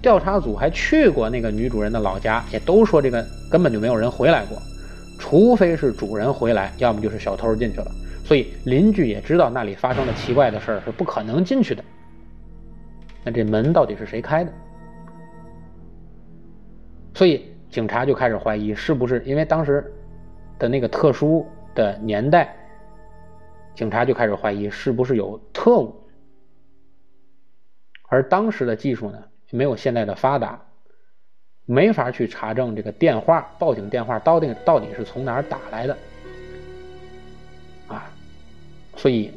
[0.00, 4.56] 调查组还去过那个女主人的老家，也都说这个根本就没有人回来过，
[5.18, 7.86] 除非是主人回来，要么就是小偷进去了。
[8.28, 11.82] 所以邻居也知道那里发生了奇怪的事儿，是不可能进去的。
[13.24, 14.52] 那这门到底是谁开的？
[17.14, 19.90] 所以警察就开始怀疑，是不是因为当时
[20.58, 22.54] 的那个特殊的年代，
[23.74, 25.96] 警察就开始怀疑是不是有特务。
[28.10, 30.60] 而当时的技术呢，没有现在的发达，
[31.64, 35.96] 没法去查证这个电话报警电话到底到底是从哪儿打来的，
[38.98, 39.30] 所以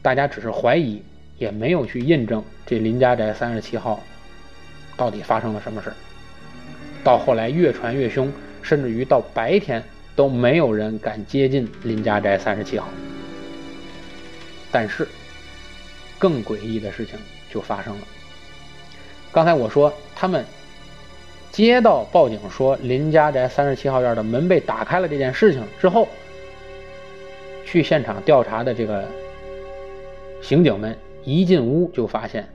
[0.00, 1.02] 大家只是怀疑，
[1.38, 4.00] 也没有去印证这林家宅三十七号
[4.96, 5.92] 到底发生了什么事
[7.02, 9.82] 到后来越传越凶，甚至于到白天
[10.14, 12.88] 都没有人敢接近林家宅三十七号。
[14.70, 15.08] 但是，
[16.18, 17.18] 更诡异的事情
[17.50, 18.06] 就发生了。
[19.32, 20.44] 刚才我说，他们
[21.52, 26.06] 接到报警说林家宅三十七号院的门被打开了这件事情之后，
[27.66, 29.04] 去现场调查的这个
[30.40, 32.48] 刑警们一进屋就发现，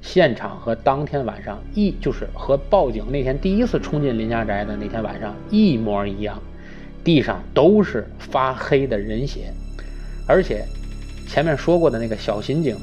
[0.00, 6.42] 现场和当天晚上一就是和报警那天第一次冲进林家宅的那天晚上一模一样，
[7.04, 9.52] 地上都是发黑的人血，
[10.26, 10.64] 而且
[11.28, 12.76] 前面说过的那个小刑警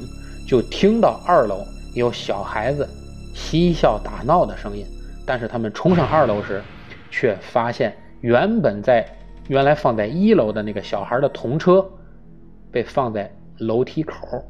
[0.48, 1.58] 就听到二楼
[1.94, 2.88] 有小孩子。
[3.36, 4.86] 嬉笑打闹的声音，
[5.26, 6.62] 但是他们冲上二楼时，
[7.10, 9.04] 却发现原本在
[9.48, 11.84] 原来放在一楼的那个小孩的童车，
[12.72, 14.42] 被放在楼梯口，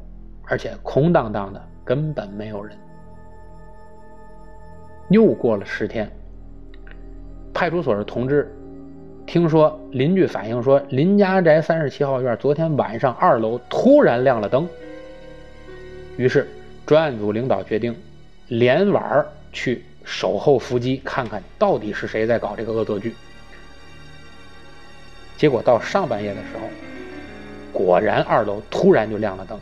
[0.47, 2.77] 而且空荡荡的，根本没有人。
[5.09, 6.09] 又过了十天，
[7.53, 8.51] 派出所的同志
[9.25, 14.67] 听说邻居反映说，林家宅三十七号院昨天晚上二楼突然亮了灯，
[16.17, 16.47] 于是
[16.85, 17.95] 专案组领导决定。
[18.47, 23.15] 连晚去守候伏击，看看到底是谁在搞这个恶作剧。
[25.37, 26.67] 结果到上半夜的时候，
[27.71, 29.59] 果然二楼突然就亮了灯，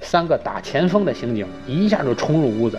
[0.00, 2.78] 三个打前锋的刑警一下就冲入屋子，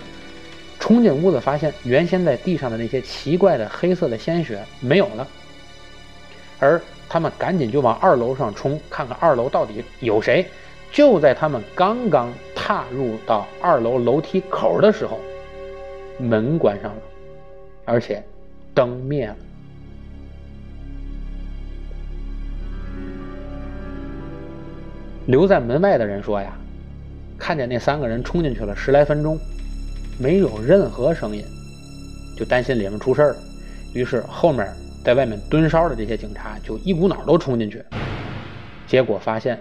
[0.79, 5.27] 冲进屋子发现原先在地上的那些奇怪的黑色的鲜血没有了，
[6.59, 10.45] 而他们赶紧就往二楼上冲，看看二楼到底有谁。
[10.91, 15.19] 就在他们刚刚踏入到二楼楼梯口的时候，
[16.17, 17.01] 门关上了，
[17.85, 18.21] 而且
[18.73, 19.35] 灯灭了。
[25.31, 26.51] 留在门外的人说：“呀，
[27.37, 29.39] 看见那三个人冲进去了十来分钟，
[30.19, 31.41] 没有任何声音，
[32.37, 33.37] 就担心里面出事了。
[33.93, 34.67] 于是后面
[35.05, 37.81] 在外面蹲梢的这些警察就一股脑都冲进去，
[38.85, 39.57] 结果发现。”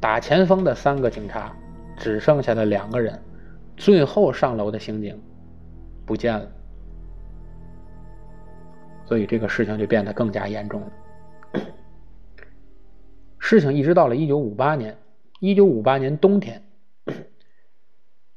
[0.00, 1.52] 打前锋的三个警察，
[1.98, 3.20] 只剩下了两个人，
[3.76, 5.14] 最后上楼的刑警
[6.06, 6.46] 不见了，
[9.06, 10.86] 所以这个事情就变得更加严重了。
[13.50, 14.96] 事情一直到了一九五八年，
[15.40, 16.62] 一九五八年冬天，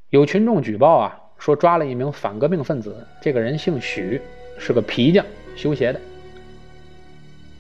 [0.09, 4.20] 有群众举报啊，说抓了一名反革命分子，这个人姓许，
[4.57, 5.24] 是个皮匠，
[5.55, 6.01] 修鞋的。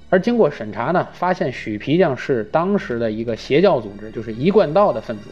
[0.09, 5.29] 而经过审查呢，发现许皮匠是当时的一个邪教组织，就是一贯道的分子。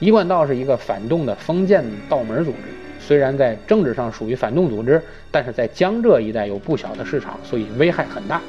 [0.00, 2.58] 一贯道是一个反动的封建道门组织，
[2.98, 5.00] 虽然在政治上属于反动组织，
[5.30, 8.42] 但是在江浙一带有不小的市场，所以危害很大。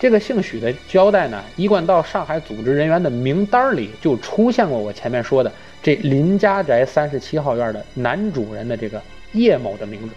[0.00, 8.98] 这个姓许的交代呢，一贯到上海组织人员的名单里就出现过我前面说的这林家宅三十七号院的男主人的这个
[9.32, 10.14] 叶某的名字。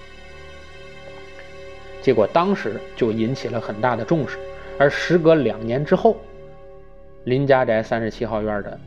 [2.02, 4.38] 结果当时就引起了很大的重视，
[4.80, 6.16] 而时隔两年之后，
[7.26, 8.80] 林家宅三十七号院的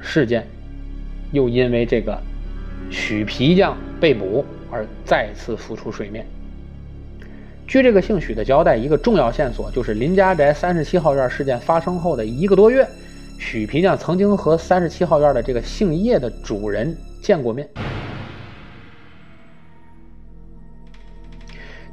[0.00, 0.46] 事件，
[1.32, 2.16] 又因为这个
[2.92, 6.24] 许皮匠被捕而再次浮出水面。
[7.66, 12.86] 据这个姓许的交代，一个重要线索就是林家宅三十七号院事件发生后的一个多月，
[13.38, 17.68] 许皮匠曾经和三十七号院的这个姓叶的主人见过面。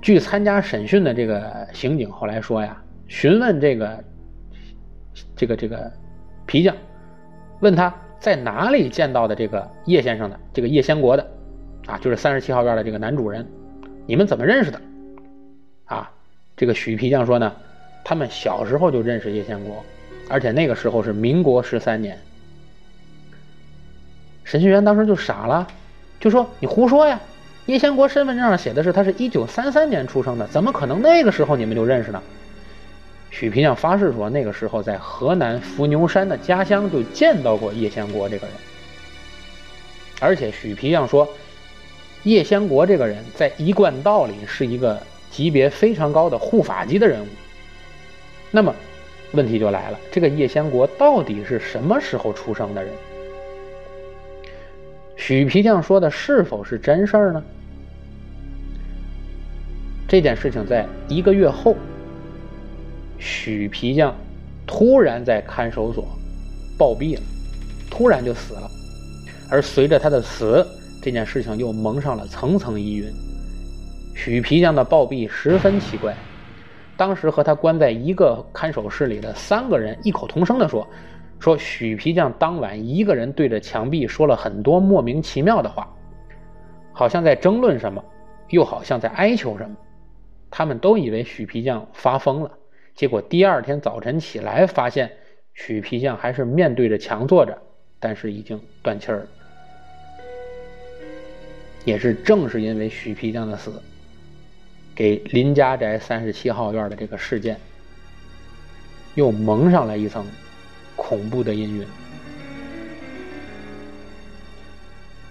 [0.01, 4.03] 据参加审讯的这个刑警后来说呀，询问这个
[5.36, 5.91] 这个这个
[6.45, 6.76] 皮匠，
[7.61, 11.26] 问他在哪里见到的这个叶先生的，这个叶先国的，
[11.88, 13.47] 啊，就是三十七号院的这个男主人，
[14.05, 14.82] 你们怎么认识的？
[16.62, 17.51] 这个许皮匠说呢，
[18.03, 19.84] 他们小时候就认识叶先国，
[20.30, 22.16] 而且那个时候是民国十三年。
[24.43, 25.68] 审讯员当时就傻了，
[26.20, 27.20] 就说你胡说呀。
[27.66, 32.22] 叶先国身份证上写的是他是一九三三年出生的，怎么可能那个时候你们就认识呢？
[33.32, 38.55] 许皮匠发誓说，那个时候在河南伏牛山的家乡就见到过叶先国这个人，
[40.20, 41.28] 而且许皮匠说，
[42.22, 45.01] 叶先国这个人在一贯道里是一个
[45.32, 47.27] 级别非常高的护法级的人物。
[48.51, 48.75] 那么，
[49.32, 52.91] 问题就来了，这个叶先国到底是什么时候出生的人？
[55.15, 57.41] 许皮匠说的是否是真事儿呢？
[60.07, 61.75] 这件事情在一个月后，
[63.17, 64.13] 许皮匠
[64.67, 66.05] 突然在看守所
[66.77, 67.21] 暴毙了，
[67.89, 68.69] 突然就死了。
[69.49, 70.67] 而随着他的死，
[71.01, 73.05] 这件事情又蒙上了层层疑云。
[74.16, 76.16] 许皮匠的暴毙十分奇怪。
[76.97, 80.88] 当时和他关在一个看守室里的三个人异口同声地说
[81.39, 85.91] ：“说许皮匠当晚一个人对着墙壁说了很多莫名其妙的话，
[86.93, 88.03] 好像在争论什么，
[88.49, 89.76] 又好像在哀求什么。
[90.51, 92.51] 他们都以为许皮匠发疯了。
[92.93, 95.12] 结果第二天早晨起来，发现
[95.55, 97.57] 许皮匠还是面对着墙坐着，
[97.99, 99.26] 但是已经断气儿了。
[101.84, 103.72] 也是正是因为许皮匠的死。”
[105.02, 107.60] 给林家宅三十七号院的这个事件，
[109.16, 110.24] 又蒙上了一层
[110.95, 111.84] 恐怖的阴云。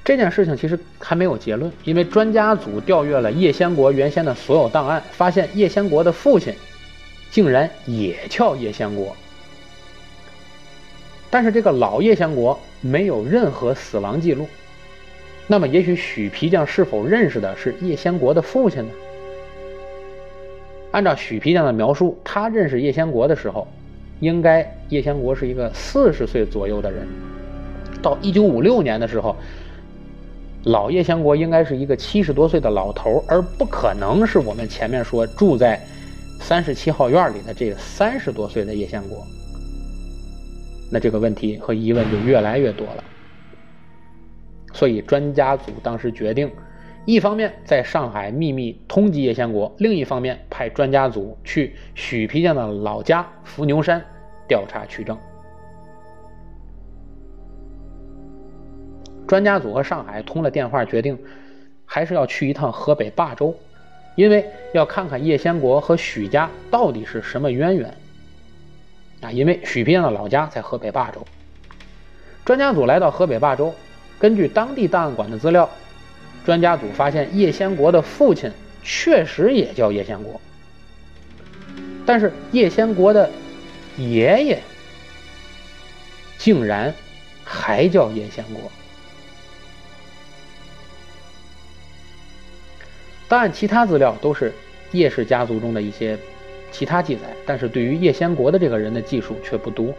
[0.02, 6.52] 这件事情其实还没有结论，因为专家组调阅了叶先国原先的所有档案，发现叶先国的父亲
[7.30, 9.16] 竟然也叫叶先国，
[11.30, 14.48] 但是这个老叶先国没有任何死亡记录。
[15.46, 18.90] 那么，也许许皮匠是否认识的是叶先国的父亲呢？
[20.92, 23.66] 按照许皮匠的描述，他认识叶先国的时候，
[24.18, 27.06] 应该叶先国是一个四十岁左右的人。
[28.02, 29.36] 到一九五六年的时候，
[30.64, 35.80] 老叶先国应该是一个七十多岁的老头，而不可能是我们前面说住在
[36.40, 39.24] 三十七号院里的这个三十多岁的叶先国。
[40.90, 43.04] 那这个问题和疑问就越来越多了。
[44.72, 46.50] 所以专家组当时决定。
[47.06, 54.04] 一方面在上海秘密通缉叶先国，另一方面派专家组去许皮匠的老家伏牛山
[54.46, 55.18] 调查取证。
[59.26, 61.18] 专家组和上海通了电话，决定
[61.86, 63.54] 还是要去一趟河北霸州，
[64.14, 64.44] 因为
[64.74, 67.94] 要看看叶先国和许家到底是什么渊源。
[69.22, 71.26] 啊，因为许皮匠的老家在河北霸州。
[72.44, 73.72] 专家组来到河北霸州，
[74.18, 75.68] 根据当地档案馆的资料。
[76.50, 78.50] 专家组发现叶先国的父亲
[78.82, 80.40] 确实也叫叶先国，
[82.04, 83.30] 但是叶先国的
[83.96, 84.60] 爷爷
[86.38, 86.92] 竟然
[87.44, 88.68] 还叫叶先国。
[93.28, 94.52] 档案其他资料都是
[94.90, 96.18] 叶氏家族中的一些
[96.72, 99.94] 其他记载，但是对于叶先国的这个人的记述却不多，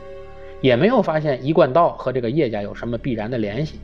[0.60, 3.80] 也没有发现一贯道和这个叶家有什么必然的联系。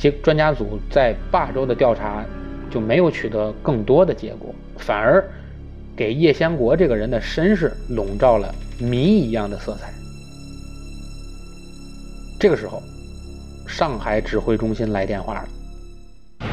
[0.00, 2.24] 其专家组在霸州的调查
[2.70, 5.22] 就没有取得更多的结果，反而
[5.94, 9.92] 给叶先国这个人的身世笼罩了谜一样的色彩。
[12.40, 12.82] 这个时候，
[13.68, 16.48] 上海指挥中心来电话了，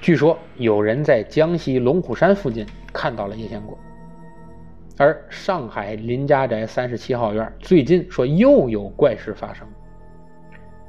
[0.00, 3.76] 据说有人在江西龙虎山附近看到了叶先国，
[4.96, 9.66] 而上海林家宅三十七号院最近说又有怪事发生。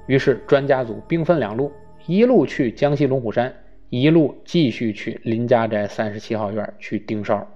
[0.08, 1.72] 于是，专家组兵分两路，
[2.06, 3.52] 一路去江西龙虎山，
[3.90, 7.48] 一路继续去林家宅三十七号院去盯梢。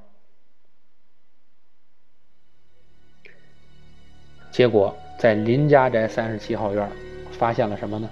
[4.51, 6.89] 结果，在林家宅三十七号院
[7.31, 8.09] 发现了什么呢？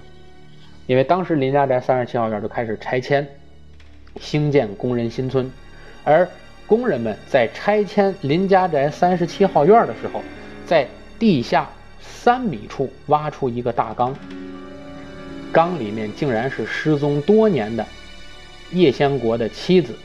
[0.85, 3.27] 因为当时林家宅三十七号院就开始拆迁，
[4.17, 5.51] 兴建工人新村，
[6.03, 6.29] 而
[6.67, 10.21] 工人们在拆迁林家宅三十七号院的时候，
[10.63, 11.67] 在地下。
[12.28, 14.13] 三米处挖出一个大缸，
[15.49, 17.88] 缸里面竟然是失踪多年的
[18.73, 19.95] 叶先国的妻子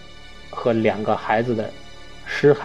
[0.49, 1.69] 和两个孩子的
[2.25, 2.59] 尸骸。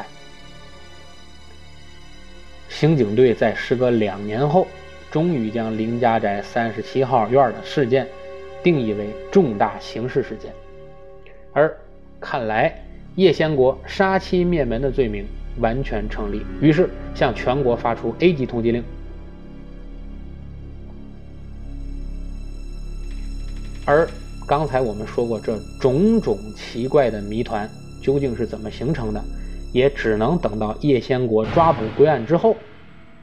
[2.69, 4.67] 刑警队在时隔两年后，
[5.09, 8.07] 终于将林家宅三十七号院的事件
[8.61, 10.53] 定义为重大刑事事件，
[11.51, 11.75] 而
[12.19, 12.79] 看来
[13.15, 15.25] 叶先国杀妻灭门的罪名
[15.59, 18.83] 完全成立，于是向全国发出 A 级通缉令。
[23.87, 24.05] 而
[24.45, 27.69] 刚才我们说过，这种种奇怪的谜团
[28.01, 29.23] 究竟是怎么形成的，
[29.71, 32.53] 也只能等到叶先国抓捕归案之后，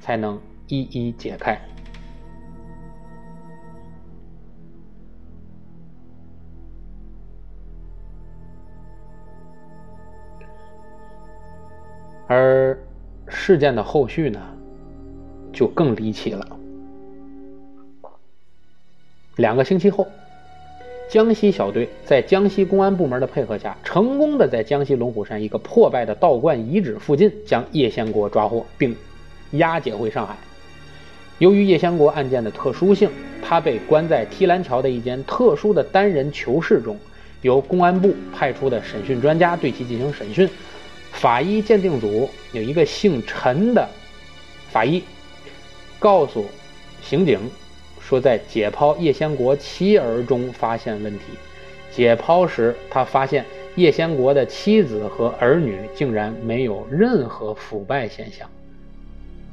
[0.01, 1.61] 才能一一解开。
[12.27, 12.79] 而
[13.29, 14.41] 事件的后续呢，
[15.53, 16.59] 就更离奇了。
[19.37, 20.09] 两个星期后。
[21.09, 28.97] 江西小队在江西公安部门的配合下，成功的在江西龙虎山一个破败的道观遗址附近将叶先国抓获，并
[29.53, 30.37] 押解回上海。
[31.39, 33.09] 由于叶先国案件的特殊性，
[33.43, 36.99] 他被关在梯兰桥的一间特殊的单人囚室中，
[37.43, 40.49] 由公安部派出的审讯专家对其进行审讯，
[41.13, 43.89] 法医鉴定组有一个姓陈的
[44.71, 45.03] 法医，
[45.99, 46.45] 告诉
[47.03, 47.39] 刑警
[48.07, 51.25] 说，在解剖叶先国妻儿中发现问题。
[51.91, 53.45] 解剖时，他发现
[53.77, 58.49] 叶先国的妻子和儿女竟然没有任何腐败现象，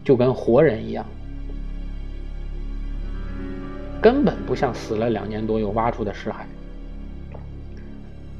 [0.03, 1.05] 就跟活人一样，
[4.01, 6.33] 根本不像死了两年多又挖出的尸骸。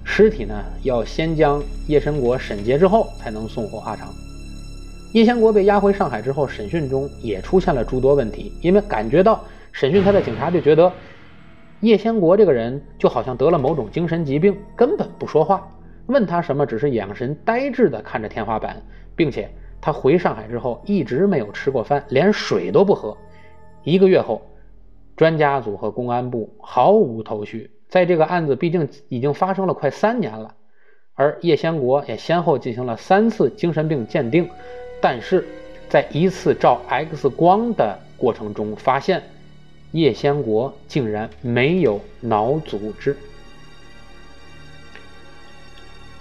[0.04, 4.10] 尸体呢，要先将叶先国审结之后，才能送火化场。
[5.14, 10.92] 叶先国被押回上海之后，审讯中也出现了诸多问题，因为感觉到审讯他的警察就觉得。
[11.80, 15.68] 叶先国这个人就好像得了某种精神疾病，根本不说话。
[16.06, 18.80] 问他什么，只是眼神呆滞地看着天花板，
[19.16, 19.50] 并且
[19.82, 23.18] 他回上海之后一直没有吃过饭，连水都不喝。
[23.84, 24.44] 一个月后，
[25.16, 27.72] 专家组和公安部毫无头绪。
[27.90, 30.54] 在这个案子毕竟已经发生了快三年了，
[31.16, 34.48] 而叶先国也先后进行了三次精神病鉴定，
[35.02, 35.44] 但是
[35.90, 39.24] 在一次照 X 光的过程中发现。
[39.92, 43.16] 叶先国竟然没有脑组织。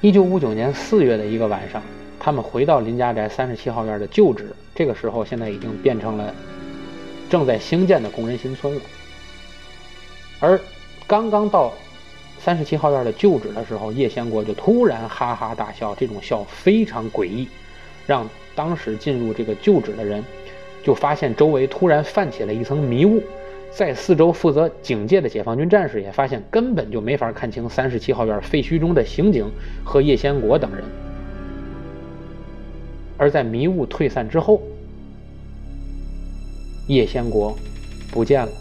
[0.00, 1.82] 一九五九年四月的一个晚上，
[2.18, 4.54] 他们回到林家宅三十七号院的旧址。
[4.74, 6.34] 这个时候，现在已经变成了
[7.28, 8.80] 正在兴建的工人新村了。
[10.40, 10.58] 而
[11.06, 11.72] 刚刚到
[12.38, 17.46] 三十七号院的旧址的时候，叶先国就突然哈哈大笑，这种笑非常诡异，
[18.06, 20.24] 让当时进入这个旧址的人
[20.82, 23.22] 就发现周围突然泛起了一层迷雾。
[23.72, 29.50] 在四周负责警戒的解放军战士也发现，根本就没法看清三十七号院废墟中的刑警
[29.84, 30.84] 和叶先国等人。
[33.16, 34.60] 而在迷雾退散之后，
[36.88, 37.56] 叶先国
[38.10, 38.52] 不见了，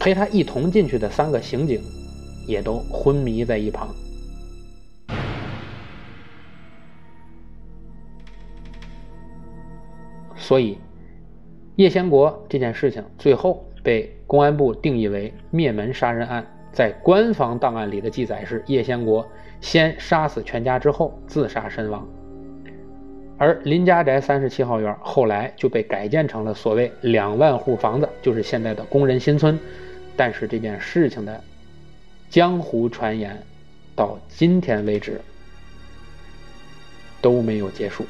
[0.00, 1.82] 陪他一同进去的三个刑警
[2.46, 3.88] 也都昏迷在一旁。
[10.36, 10.78] 所以。
[11.76, 19.26] 叶先国这件事情最后被公安部定义为灭门杀人案，在官方档案里的记载是叶先国
[19.60, 22.06] 先杀死全家之后自杀身亡，
[23.38, 29.58] 而林家宅三十七号院后来就被改建成了所谓两万户房子，就是现在的工人新村。
[30.16, 31.42] 但是这件事情的
[32.30, 33.42] 江湖传言
[33.96, 35.20] 到今天为止
[37.20, 38.04] 都没有结束。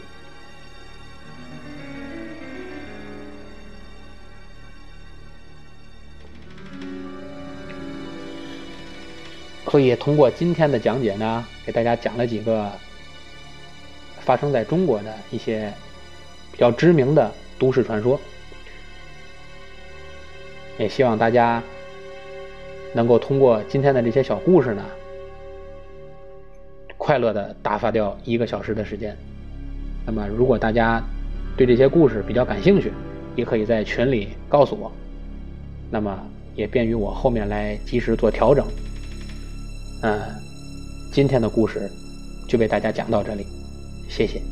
[9.74, 12.70] 所以通过今天的讲解呢，给大家讲了几个
[14.20, 15.68] 发生在中国的一些
[16.52, 18.16] 比较知名的都市传说，
[20.78, 21.60] 也希望大家
[22.92, 24.84] 能够通过今天的这些小故事呢，
[26.96, 29.16] 快乐的打发掉一个小时的时间。
[30.06, 31.02] 那么，如果大家
[31.56, 32.92] 对这些故事比较感兴趣，
[33.34, 34.92] 也可以在群里告诉我，
[35.90, 36.16] 那么
[36.54, 38.64] 也便于我后面来及时做调整。
[40.06, 40.20] 嗯，
[41.10, 41.90] 今天的故事
[42.46, 43.46] 就为大家讲到这里，
[44.06, 44.42] 谢谢。